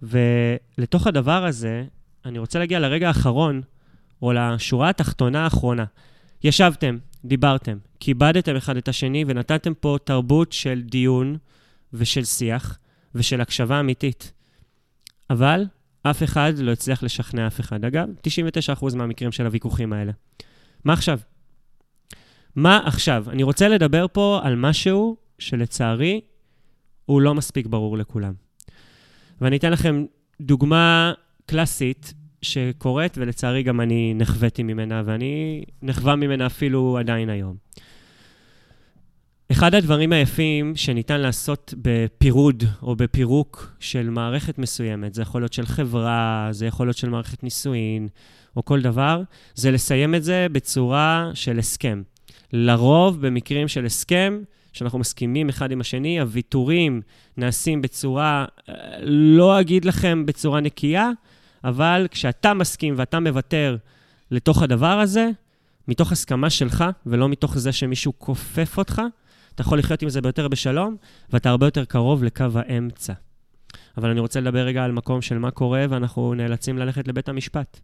ולתוך 0.02 1.06
הדבר 1.06 1.44
הזה, 1.44 1.84
אני 2.24 2.38
רוצה 2.38 2.58
להגיע 2.58 2.80
לרגע 2.80 3.08
האחרון, 3.08 3.62
או 4.22 4.32
לשורה 4.32 4.88
התחתונה 4.88 5.44
האחרונה. 5.44 5.84
ישבתם, 6.44 6.98
דיברתם, 7.24 7.78
כיבדתם 8.00 8.56
אחד 8.56 8.76
את 8.76 8.88
השני 8.88 9.24
ונתתם 9.28 9.74
פה 9.74 9.96
תרבות 10.04 10.52
של 10.52 10.82
דיון 10.82 11.36
ושל 11.92 12.24
שיח, 12.24 12.78
ושל 13.14 13.40
הקשבה 13.40 13.80
אמיתית. 13.80 14.32
אבל 15.30 15.64
אף 16.02 16.22
אחד 16.22 16.52
לא 16.58 16.72
הצליח 16.72 17.02
לשכנע 17.02 17.46
אף 17.46 17.60
אחד. 17.60 17.84
אגב, 17.84 18.08
99% 18.78 18.96
מהמקרים 18.96 19.32
של 19.32 19.46
הוויכוחים 19.46 19.92
האלה. 19.92 20.12
מה 20.84 20.92
עכשיו? 20.92 21.18
מה 22.56 22.80
עכשיו? 22.86 23.24
אני 23.30 23.42
רוצה 23.42 23.68
לדבר 23.68 24.06
פה 24.12 24.40
על 24.42 24.56
משהו 24.56 25.16
שלצערי 25.38 26.20
הוא 27.06 27.20
לא 27.20 27.34
מספיק 27.34 27.66
ברור 27.66 27.98
לכולם. 27.98 28.32
ואני 29.40 29.56
אתן 29.56 29.72
לכם 29.72 30.04
דוגמה 30.40 31.12
קלאסית 31.46 32.14
שקורית, 32.42 33.18
ולצערי 33.18 33.62
גם 33.62 33.80
אני 33.80 34.14
נחוויתי 34.14 34.62
ממנה, 34.62 35.02
ואני 35.04 35.64
נחווה 35.82 36.16
ממנה 36.16 36.46
אפילו 36.46 36.98
עדיין 36.98 37.28
היום. 37.28 37.56
אחד 39.54 39.74
הדברים 39.74 40.12
היפים 40.12 40.76
שניתן 40.76 41.20
לעשות 41.20 41.74
בפירוד 41.82 42.64
או 42.82 42.96
בפירוק 42.96 43.72
של 43.80 44.10
מערכת 44.10 44.58
מסוימת, 44.58 45.14
זה 45.14 45.22
יכול 45.22 45.42
להיות 45.42 45.52
של 45.52 45.66
חברה, 45.66 46.48
זה 46.50 46.66
יכול 46.66 46.86
להיות 46.86 46.96
של 46.96 47.08
מערכת 47.08 47.42
נישואין, 47.42 48.08
או 48.56 48.64
כל 48.64 48.80
דבר, 48.80 49.22
זה 49.54 49.70
לסיים 49.70 50.14
את 50.14 50.24
זה 50.24 50.46
בצורה 50.52 51.30
של 51.34 51.58
הסכם. 51.58 52.02
לרוב, 52.52 53.26
במקרים 53.26 53.68
של 53.68 53.86
הסכם, 53.86 54.42
שאנחנו 54.72 54.98
מסכימים 54.98 55.48
אחד 55.48 55.72
עם 55.72 55.80
השני, 55.80 56.20
הוויתורים 56.20 57.00
נעשים 57.36 57.82
בצורה, 57.82 58.44
לא 59.02 59.60
אגיד 59.60 59.84
לכם 59.84 60.26
בצורה 60.26 60.60
נקייה, 60.60 61.10
אבל 61.64 62.06
כשאתה 62.10 62.54
מסכים 62.54 62.94
ואתה 62.96 63.20
מוותר 63.20 63.76
לתוך 64.30 64.62
הדבר 64.62 65.00
הזה, 65.00 65.30
מתוך 65.88 66.12
הסכמה 66.12 66.50
שלך, 66.50 66.84
ולא 67.06 67.28
מתוך 67.28 67.58
זה 67.58 67.72
שמישהו 67.72 68.12
כופף 68.18 68.78
אותך, 68.78 69.02
אתה 69.54 69.62
יכול 69.62 69.78
לחיות 69.78 70.02
עם 70.02 70.08
זה 70.08 70.20
ביותר 70.20 70.48
בשלום, 70.48 70.96
ואתה 71.30 71.50
הרבה 71.50 71.66
יותר 71.66 71.84
קרוב 71.84 72.24
לקו 72.24 72.44
האמצע. 72.54 73.12
אבל 73.96 74.10
אני 74.10 74.20
רוצה 74.20 74.40
לדבר 74.40 74.66
רגע 74.66 74.84
על 74.84 74.92
מקום 74.92 75.22
של 75.22 75.38
מה 75.38 75.50
קורה, 75.50 75.84
ואנחנו 75.88 76.34
נאלצים 76.34 76.78
ללכת 76.78 77.08
לבית 77.08 77.28
המשפט. 77.28 77.80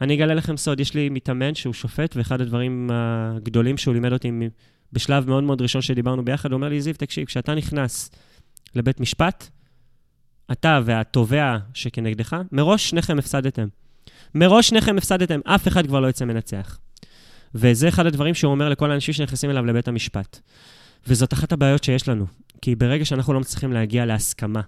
אני 0.00 0.14
אגלה 0.14 0.34
לכם 0.34 0.56
סוד, 0.56 0.80
יש 0.80 0.94
לי 0.94 1.08
מתאמן 1.08 1.54
שהוא 1.54 1.74
שופט, 1.74 2.16
ואחד 2.16 2.40
הדברים 2.40 2.90
הגדולים 2.92 3.76
שהוא 3.76 3.94
לימד 3.94 4.12
אותי 4.12 4.30
בשלב 4.92 5.28
מאוד 5.28 5.44
מאוד 5.44 5.62
ראשון 5.62 5.82
שדיברנו 5.82 6.24
ביחד, 6.24 6.50
הוא 6.50 6.56
אומר 6.56 6.68
לי, 6.68 6.80
זיו, 6.80 6.94
תקשיב, 6.94 7.26
כשאתה 7.26 7.54
נכנס 7.54 8.10
לבית 8.74 9.00
משפט, 9.00 9.48
אתה 10.52 10.80
והתובע 10.84 11.56
שכנגדך, 11.74 12.36
מראש 12.52 12.90
שניכם 12.90 13.18
הפסדתם. 13.18 13.68
מראש 14.34 14.68
שניכם 14.68 14.98
הפסדתם, 14.98 15.40
אף 15.44 15.68
אחד 15.68 15.86
כבר 15.86 16.00
לא 16.00 16.08
יצא 16.08 16.24
מנצח. 16.24 16.78
וזה 17.54 17.88
אחד 17.88 18.06
הדברים 18.06 18.34
שהוא 18.34 18.50
אומר 18.50 18.68
לכל 18.68 18.90
האנשים 18.90 19.14
שנכנסים 19.14 19.50
אליו 19.50 19.66
לבית 19.66 19.88
המשפט. 19.88 20.40
וזאת 21.06 21.32
אחת 21.32 21.52
הבעיות 21.52 21.84
שיש 21.84 22.08
לנו, 22.08 22.26
כי 22.62 22.74
ברגע 22.74 23.04
שאנחנו 23.04 23.32
לא 23.32 23.40
מצליחים 23.40 23.72
להגיע 23.72 24.06
להסכמה, 24.06 24.60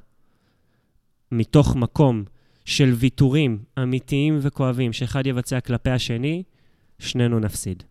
מתוך 1.33 1.77
מקום 1.77 2.25
של 2.65 2.93
ויתורים 2.97 3.59
אמיתיים 3.79 4.39
וכואבים 4.43 4.93
שאחד 4.93 5.27
יבצע 5.27 5.61
כלפי 5.61 5.91
השני, 5.91 6.43
שנינו 6.99 7.41
נפסיד. 7.41 7.83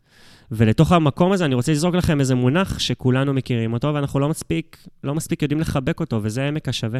ולתוך 0.51 0.91
המקום 0.91 1.31
הזה 1.31 1.45
אני 1.45 1.55
רוצה 1.55 1.71
לזרוק 1.71 1.95
לכם 1.95 2.19
איזה 2.19 2.35
מונח 2.35 2.79
שכולנו 2.79 3.33
מכירים 3.33 3.73
אותו, 3.73 3.93
ואנחנו 3.93 4.19
לא 4.19 4.29
מספיק, 4.29 4.87
לא 5.03 5.15
מספיק 5.15 5.41
יודעים 5.41 5.61
לחבק 5.61 5.99
אותו, 5.99 6.19
וזה 6.23 6.47
עמק 6.47 6.69
השווה. 6.69 6.99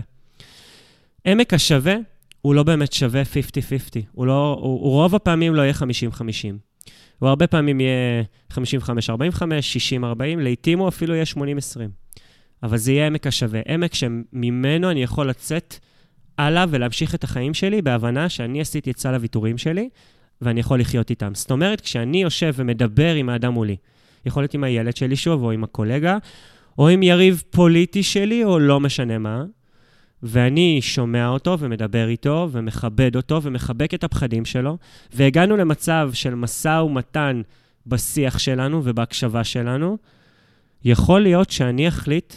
עמק 1.26 1.54
השווה 1.54 1.96
הוא 2.42 2.56
לא 2.56 2.64
באמת 2.64 2.94
שווה 2.94 3.22
50-50, 3.22 3.26
הוא, 4.12 4.28
לא, 4.28 4.58
הוא, 4.62 4.72
הוא 4.72 4.92
רוב 4.92 5.16
הפעמים 5.16 5.56
לא 5.56 5.62
יהיה 5.62 5.74
50-50. 5.74 6.24
הוא 7.20 7.30
הרבה 7.30 7.48
פעמים 7.48 7.80
יהיה 7.80 8.24
55-45, 8.52 8.56
60-40, 8.56 10.04
לעתים 10.38 10.80
הוא 10.80 10.88
אפילו 10.88 11.16
יהיה 11.16 11.26
80-20. 11.36 11.40
אבל 12.64 12.78
זה 12.78 12.92
יהיה 12.92 13.08
עמק 13.08 13.28
השווה, 13.28 13.62
עמק 13.68 13.94
שממנו 13.94 14.92
אני 14.92 15.04
יכול 15.04 15.30
לצאת 15.30 15.76
הלאה 16.38 16.66
ולהמשיך 16.70 17.16
את 17.16 17.24
החיים 17.24 17.54
שלי 17.54 17.82
בהבנה 17.82 18.30
שאני 18.30 18.62
עשיתי 18.62 18.92
את 18.92 18.98
סל 18.98 19.14
הוויתורים 19.14 19.58
שלי, 19.58 19.90
ואני 20.42 20.60
יכול 20.60 20.80
לחיות 20.80 21.10
איתם. 21.10 21.36
זאת 21.36 21.52
אומרת, 21.52 21.82
כשאני 21.82 22.22
יושב 22.22 22.54
ומדבר 22.56 23.14
עם 23.14 23.30
האדם 23.30 23.54
מולי, 23.54 23.76
יכול 24.26 24.44
להיות 24.44 24.54
עם 24.54 24.64
הילד 24.64 24.96
שלי 24.96 25.16
שוב, 25.16 25.44
או 25.44 25.52
עם 25.52 25.64
הקולגה, 25.64 26.18
או 26.78 26.88
עם 26.88 27.04
יריב 27.04 27.44
פוליטי 27.50 28.04
שלי, 28.04 28.44
או 28.44 28.60
לא 28.60 28.80
משנה 28.80 29.18
מה, 29.18 29.44
ואני 30.24 30.80
שומע 30.82 31.28
אותו 31.28 31.60
ומדבר 31.60 32.08
איתו 32.08 32.50
ומכבד 32.52 33.16
אותו 33.16 33.44
ומחבק 33.44 33.94
את 33.94 34.04
הפחדים 34.04 34.46
שלו, 34.46 34.78
והגענו 35.14 35.58
למצב 35.58 36.10
של 36.14 36.36
משא 36.36 36.82
ומתן 36.86 37.42
בשיח 37.88 38.40
שלנו 38.40 38.82
ובהקשבה 38.84 39.44
שלנו, 39.44 39.98
יכול 40.86 41.22
להיות 41.22 41.52
שאני 41.52 41.88
אחליט 41.88 42.34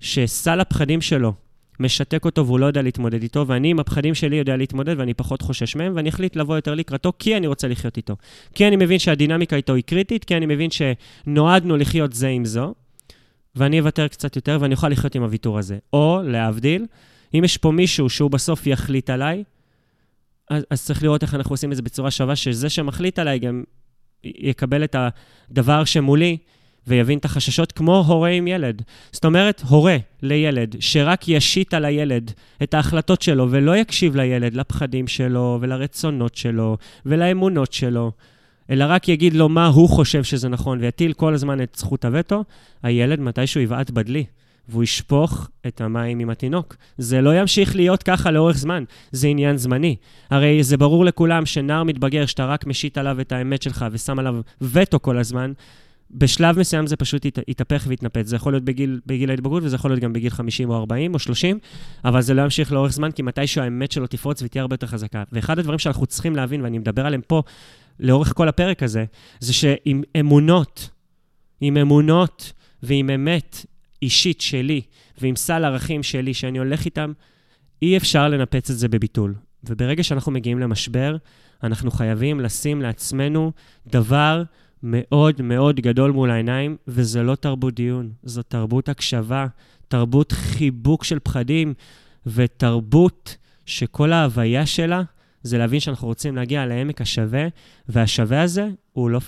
שסל 0.00 0.60
הפחדים 0.60 1.00
שלו 1.00 1.32
משתק 1.80 2.24
אותו 2.24 2.46
והוא 2.46 2.58
לא 2.58 2.66
יודע 2.66 2.82
להתמודד 2.82 3.22
איתו, 3.22 3.46
ואני 3.46 3.70
עם 3.70 3.80
הפחדים 3.80 4.14
שלי 4.14 4.36
יודע 4.36 4.56
להתמודד 4.56 4.98
ואני 4.98 5.14
פחות 5.14 5.42
חושש 5.42 5.76
מהם, 5.76 5.92
ואני 5.96 6.08
אחליט 6.08 6.36
לבוא 6.36 6.56
יותר 6.56 6.74
לקראתו 6.74 7.12
כי 7.18 7.36
אני 7.36 7.46
רוצה 7.46 7.68
לחיות 7.68 7.96
איתו. 7.96 8.16
כי 8.54 8.68
אני 8.68 8.76
מבין 8.76 8.98
שהדינמיקה 8.98 9.56
איתו 9.56 9.74
היא 9.74 9.84
קריטית, 9.84 10.24
כי 10.24 10.36
אני 10.36 10.46
מבין 10.46 10.70
שנועדנו 10.70 11.76
לחיות 11.76 12.12
זה 12.12 12.28
עם 12.28 12.44
זו, 12.44 12.74
ואני 13.56 13.80
אוותר 13.80 14.08
קצת 14.08 14.36
יותר 14.36 14.58
ואני 14.60 14.74
אוכל 14.74 14.88
לחיות 14.88 15.14
עם 15.14 15.22
הוויתור 15.22 15.58
הזה. 15.58 15.78
או, 15.92 16.20
להבדיל, 16.24 16.86
אם 17.34 17.44
יש 17.44 17.56
פה 17.56 17.70
מישהו 17.70 18.10
שהוא 18.10 18.30
בסוף 18.30 18.66
יחליט 18.66 19.10
עליי, 19.10 19.44
אז, 20.50 20.64
אז 20.70 20.84
צריך 20.84 21.02
לראות 21.02 21.22
איך 21.22 21.34
אנחנו 21.34 21.52
עושים 21.52 21.72
את 21.72 21.76
זה 21.76 21.82
בצורה 21.82 22.10
שווה, 22.10 22.36
שזה 22.36 22.70
שמחליט 22.70 23.18
עליי 23.18 23.38
גם 23.38 23.62
יקבל 24.24 24.84
את 24.84 24.96
הדבר 25.50 25.84
שמולי 25.84 26.36
ויבין 26.86 27.18
את 27.18 27.24
החששות 27.24 27.72
כמו 27.72 28.04
הורה 28.06 28.28
עם 28.28 28.46
ילד. 28.46 28.82
זאת 29.12 29.24
אומרת, 29.24 29.62
הורה 29.68 29.96
לילד 30.22 30.76
שרק 30.80 31.28
ישית 31.28 31.74
על 31.74 31.84
הילד 31.84 32.30
את 32.62 32.74
ההחלטות 32.74 33.22
שלו 33.22 33.50
ולא 33.50 33.76
יקשיב 33.76 34.16
לילד, 34.16 34.54
לפחדים 34.54 35.08
שלו 35.08 35.58
ולרצונות 35.60 36.34
שלו 36.34 36.76
ולאמונות 37.06 37.72
שלו, 37.72 38.12
אלא 38.70 38.84
רק 38.88 39.08
יגיד 39.08 39.34
לו 39.34 39.48
מה 39.48 39.66
הוא 39.66 39.88
חושב 39.88 40.24
שזה 40.24 40.48
נכון 40.48 40.80
ויטיל 40.80 41.12
כל 41.12 41.34
הזמן 41.34 41.62
את 41.62 41.76
זכות 41.78 42.04
הווטו, 42.04 42.44
הילד 42.82 43.20
מתישהו 43.20 43.60
יבעט 43.60 43.90
בדלי. 43.90 44.24
והוא 44.68 44.82
ישפוך 44.82 45.48
את 45.66 45.80
המים 45.80 46.18
עם 46.18 46.30
התינוק. 46.30 46.76
זה 46.98 47.20
לא 47.20 47.40
ימשיך 47.40 47.76
להיות 47.76 48.02
ככה 48.02 48.30
לאורך 48.30 48.56
זמן, 48.56 48.84
זה 49.10 49.28
עניין 49.28 49.56
זמני. 49.56 49.96
הרי 50.30 50.62
זה 50.62 50.76
ברור 50.76 51.04
לכולם 51.04 51.46
שנער 51.46 51.82
מתבגר, 51.82 52.26
שאתה 52.26 52.46
רק 52.46 52.66
משית 52.66 52.98
עליו 52.98 53.20
את 53.20 53.32
האמת 53.32 53.62
שלך 53.62 53.86
ושם 53.92 54.18
עליו 54.18 54.40
וטו 54.60 55.02
כל 55.02 55.18
הזמן, 55.18 55.52
בשלב 56.14 56.58
מסוים 56.58 56.86
זה 56.86 56.96
פשוט 56.96 57.24
ית, 57.24 57.38
יתהפך 57.48 57.84
ויתנפץ. 57.88 58.26
זה 58.26 58.36
יכול 58.36 58.52
להיות 58.52 58.64
בגיל, 58.64 59.00
בגיל 59.06 59.30
ההתבגרות 59.30 59.62
וזה 59.62 59.76
יכול 59.76 59.90
להיות 59.90 60.00
גם 60.00 60.12
בגיל 60.12 60.30
50 60.30 60.70
או 60.70 60.76
40 60.76 61.14
או 61.14 61.18
30, 61.18 61.58
אבל 62.04 62.22
זה 62.22 62.34
לא 62.34 62.42
ימשיך 62.42 62.72
לאורך 62.72 62.92
זמן, 62.92 63.10
כי 63.10 63.22
מתישהו 63.22 63.62
האמת 63.62 63.92
שלו 63.92 64.06
תפרוץ 64.06 64.42
ותהיה 64.42 64.62
הרבה 64.62 64.74
יותר 64.74 64.86
חזקה. 64.86 65.22
ואחד 65.32 65.58
הדברים 65.58 65.78
שאנחנו 65.78 66.06
צריכים 66.06 66.36
להבין, 66.36 66.62
ואני 66.62 66.78
מדבר 66.78 67.06
עליהם 67.06 67.20
פה 67.26 67.42
לאורך 68.00 68.32
כל 68.36 68.48
הפרק 68.48 68.82
הזה, 68.82 69.04
זה 69.40 69.52
שעם 69.52 70.02
אמונות, 70.20 70.90
עם 71.60 71.76
אמונות 71.76 72.52
ועם 72.82 73.10
אמת 73.10 73.66
אישית 74.02 74.40
שלי 74.40 74.80
ועם 75.18 75.36
סל 75.36 75.64
ערכים 75.64 76.02
שלי 76.02 76.34
שאני 76.34 76.58
הולך 76.58 76.84
איתם, 76.84 77.12
אי 77.82 77.96
אפשר 77.96 78.28
לנפץ 78.28 78.70
את 78.70 78.78
זה 78.78 78.88
בביטול. 78.88 79.34
וברגע 79.64 80.02
שאנחנו 80.02 80.32
מגיעים 80.32 80.58
למשבר, 80.58 81.16
אנחנו 81.62 81.90
חייבים 81.90 82.40
לשים 82.40 82.82
לעצמנו 82.82 83.52
דבר 83.86 84.42
מאוד 84.82 85.42
מאוד 85.42 85.80
גדול 85.80 86.10
מול 86.10 86.30
העיניים, 86.30 86.76
וזה 86.88 87.22
לא 87.22 87.34
תרבות 87.34 87.74
דיון, 87.74 88.12
זו 88.22 88.42
תרבות 88.42 88.88
הקשבה, 88.88 89.46
תרבות 89.88 90.32
חיבוק 90.32 91.04
של 91.04 91.18
פחדים, 91.18 91.74
ותרבות 92.26 93.36
שכל 93.66 94.12
ההוויה 94.12 94.66
שלה 94.66 95.02
זה 95.42 95.58
להבין 95.58 95.80
שאנחנו 95.80 96.08
רוצים 96.08 96.36
להגיע 96.36 96.66
לעמק 96.66 97.00
השווה, 97.00 97.46
והשווה 97.88 98.42
הזה 98.42 98.68
הוא 98.92 99.10
לא 99.10 99.18
50-50. 99.18 99.22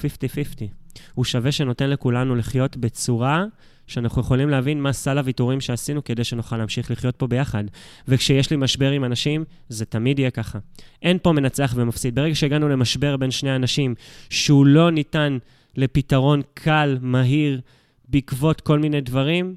הוא 1.15 1.25
שווה 1.25 1.53
שנותן 1.53 1.91
לכולנו 1.91 2.35
לחיות 2.35 2.77
בצורה 2.77 3.45
שאנחנו 3.87 4.20
יכולים 4.20 4.51
להבין 4.51 4.81
מה 4.83 4.92
סל 4.92 5.18
הוויתורים 5.18 5.61
שעשינו 5.61 6.05
כדי 6.05 6.25
שנוכל 6.25 6.57
להמשיך 6.57 6.90
לחיות 6.90 7.16
פה 7.16 7.27
ביחד. 7.27 7.64
וכשיש 8.09 8.51
לי 8.51 8.57
משבר 8.57 8.90
עם 8.90 9.05
אנשים, 9.05 9.44
זה 9.68 9.85
תמיד 9.85 10.18
יהיה 10.18 10.31
ככה. 10.31 10.59
אין 11.03 11.18
פה 11.23 11.33
מנצח 11.33 11.73
ומפסיד. 11.77 12.14
ברגע 12.14 12.35
שהגענו 12.35 12.68
למשבר 12.68 13.16
בין 13.16 13.31
שני 13.31 13.57
אנשים, 13.57 13.94
שהוא 14.31 14.66
לא 14.66 14.90
ניתן 14.90 15.38
לפתרון 15.77 16.42
קל, 16.55 16.99
מהיר, 17.01 17.61
בעקבות 18.09 18.61
כל 18.61 18.79
מיני 18.79 19.01
דברים, 19.01 19.55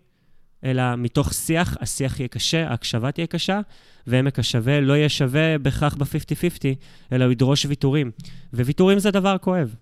אלא 0.64 0.96
מתוך 0.96 1.34
שיח, 1.34 1.78
השיח 1.80 2.20
יהיה 2.20 2.28
קשה, 2.28 2.70
ההקשבה 2.70 3.12
תהיה 3.12 3.28
קשה, 3.28 3.60
ועמק 4.08 4.40
השווה 4.40 4.82
לא 4.82 4.94
יהיה 4.94 5.10
שווה 5.10 5.58
בהכרח 5.58 5.96
ב-50-50, 5.96 6.76
אלא 7.12 7.26
הוא 7.26 7.32
ידרוש 7.32 7.66
ויתורים. 7.66 8.12
וויתורים 8.54 9.00
זה 9.00 9.12
דבר 9.12 9.38
כואב. 9.38 9.76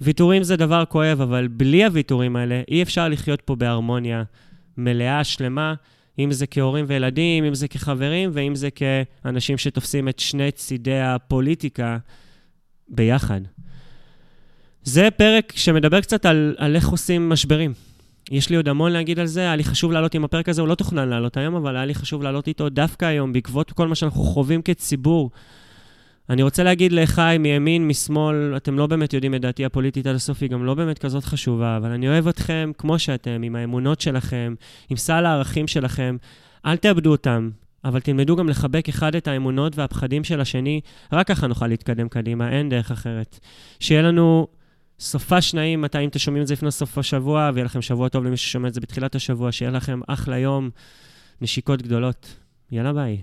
ויתורים 0.00 0.42
זה 0.42 0.56
דבר 0.56 0.84
כואב, 0.84 1.20
אבל 1.20 1.48
בלי 1.48 1.84
הוויתורים 1.84 2.36
האלה 2.36 2.62
אי 2.68 2.82
אפשר 2.82 3.08
לחיות 3.08 3.40
פה 3.40 3.56
בהרמוניה 3.56 4.22
מלאה, 4.76 5.24
שלמה, 5.24 5.74
אם 6.18 6.32
זה 6.32 6.46
כהורים 6.46 6.84
וילדים, 6.88 7.44
אם 7.44 7.54
זה 7.54 7.68
כחברים, 7.68 8.30
ואם 8.32 8.54
זה 8.54 8.68
כאנשים 8.70 9.58
שתופסים 9.58 10.08
את 10.08 10.18
שני 10.18 10.50
צידי 10.50 11.00
הפוליטיקה 11.00 11.98
ביחד. 12.88 13.40
זה 14.82 15.08
פרק 15.16 15.52
שמדבר 15.56 16.00
קצת 16.00 16.26
על, 16.26 16.54
על 16.58 16.76
איך 16.76 16.88
עושים 16.88 17.28
משברים. 17.28 17.72
יש 18.30 18.50
לי 18.50 18.56
עוד 18.56 18.68
המון 18.68 18.92
להגיד 18.92 19.18
על 19.18 19.26
זה, 19.26 19.40
היה 19.40 19.56
לי 19.56 19.64
חשוב 19.64 19.92
לעלות 19.92 20.14
עם 20.14 20.24
הפרק 20.24 20.48
הזה, 20.48 20.60
הוא 20.60 20.68
לא 20.68 20.74
תוכנן 20.74 21.08
לעלות 21.08 21.36
היום, 21.36 21.54
אבל 21.54 21.76
היה 21.76 21.84
לי 21.84 21.94
חשוב 21.94 22.22
לעלות 22.22 22.48
איתו 22.48 22.68
דווקא 22.68 23.04
היום, 23.04 23.32
בעקבות 23.32 23.72
כל 23.72 23.88
מה 23.88 23.94
שאנחנו 23.94 24.22
חווים 24.22 24.62
כציבור. 24.62 25.30
אני 26.30 26.42
רוצה 26.42 26.62
להגיד 26.62 26.92
לאחיי 26.92 27.38
מימין, 27.38 27.88
משמאל, 27.88 28.56
אתם 28.56 28.78
לא 28.78 28.86
באמת 28.86 29.12
יודעים 29.12 29.34
את 29.34 29.40
דעתי 29.40 29.64
הפוליטית 29.64 30.06
עד 30.06 30.14
הסוף, 30.14 30.42
היא 30.42 30.50
גם 30.50 30.64
לא 30.64 30.74
באמת 30.74 30.98
כזאת 30.98 31.24
חשובה, 31.24 31.76
אבל 31.76 31.90
אני 31.90 32.08
אוהב 32.08 32.28
אתכם 32.28 32.70
כמו 32.78 32.98
שאתם, 32.98 33.42
עם 33.42 33.56
האמונות 33.56 34.00
שלכם, 34.00 34.54
עם 34.88 34.96
סל 34.96 35.26
הערכים 35.26 35.68
שלכם. 35.68 36.16
אל 36.66 36.76
תאבדו 36.76 37.10
אותם, 37.10 37.50
אבל 37.84 38.00
תלמדו 38.00 38.36
גם 38.36 38.48
לחבק 38.48 38.88
אחד 38.88 39.14
את 39.14 39.28
האמונות 39.28 39.78
והפחדים 39.78 40.24
של 40.24 40.40
השני, 40.40 40.80
רק 41.12 41.26
ככה 41.26 41.46
נוכל 41.46 41.66
להתקדם 41.66 42.08
קדימה, 42.08 42.52
אין 42.52 42.68
דרך 42.68 42.90
אחרת. 42.90 43.38
שיהיה 43.80 44.02
לנו 44.02 44.46
סופה 45.00 45.40
שניים, 45.40 45.80
מתי 45.80 45.98
אם 45.98 46.08
אתם 46.08 46.18
שומעים 46.18 46.42
את 46.42 46.46
זה 46.46 46.54
לפני 46.54 46.70
סוף 46.70 46.98
השבוע, 46.98 47.50
ויהיה 47.54 47.64
לכם 47.64 47.82
שבוע 47.82 48.08
טוב 48.08 48.24
למי 48.24 48.36
ששומע 48.36 48.68
את 48.68 48.74
זה 48.74 48.80
בתחילת 48.80 49.14
השבוע, 49.14 49.52
שיהיה 49.52 49.70
לכם 49.70 50.00
אחלה 50.08 50.38
יום, 50.38 50.70
נשיקות 51.40 51.82
גדולות. 51.82 52.36
יאללה 52.72 52.92
ביי. 52.92 53.22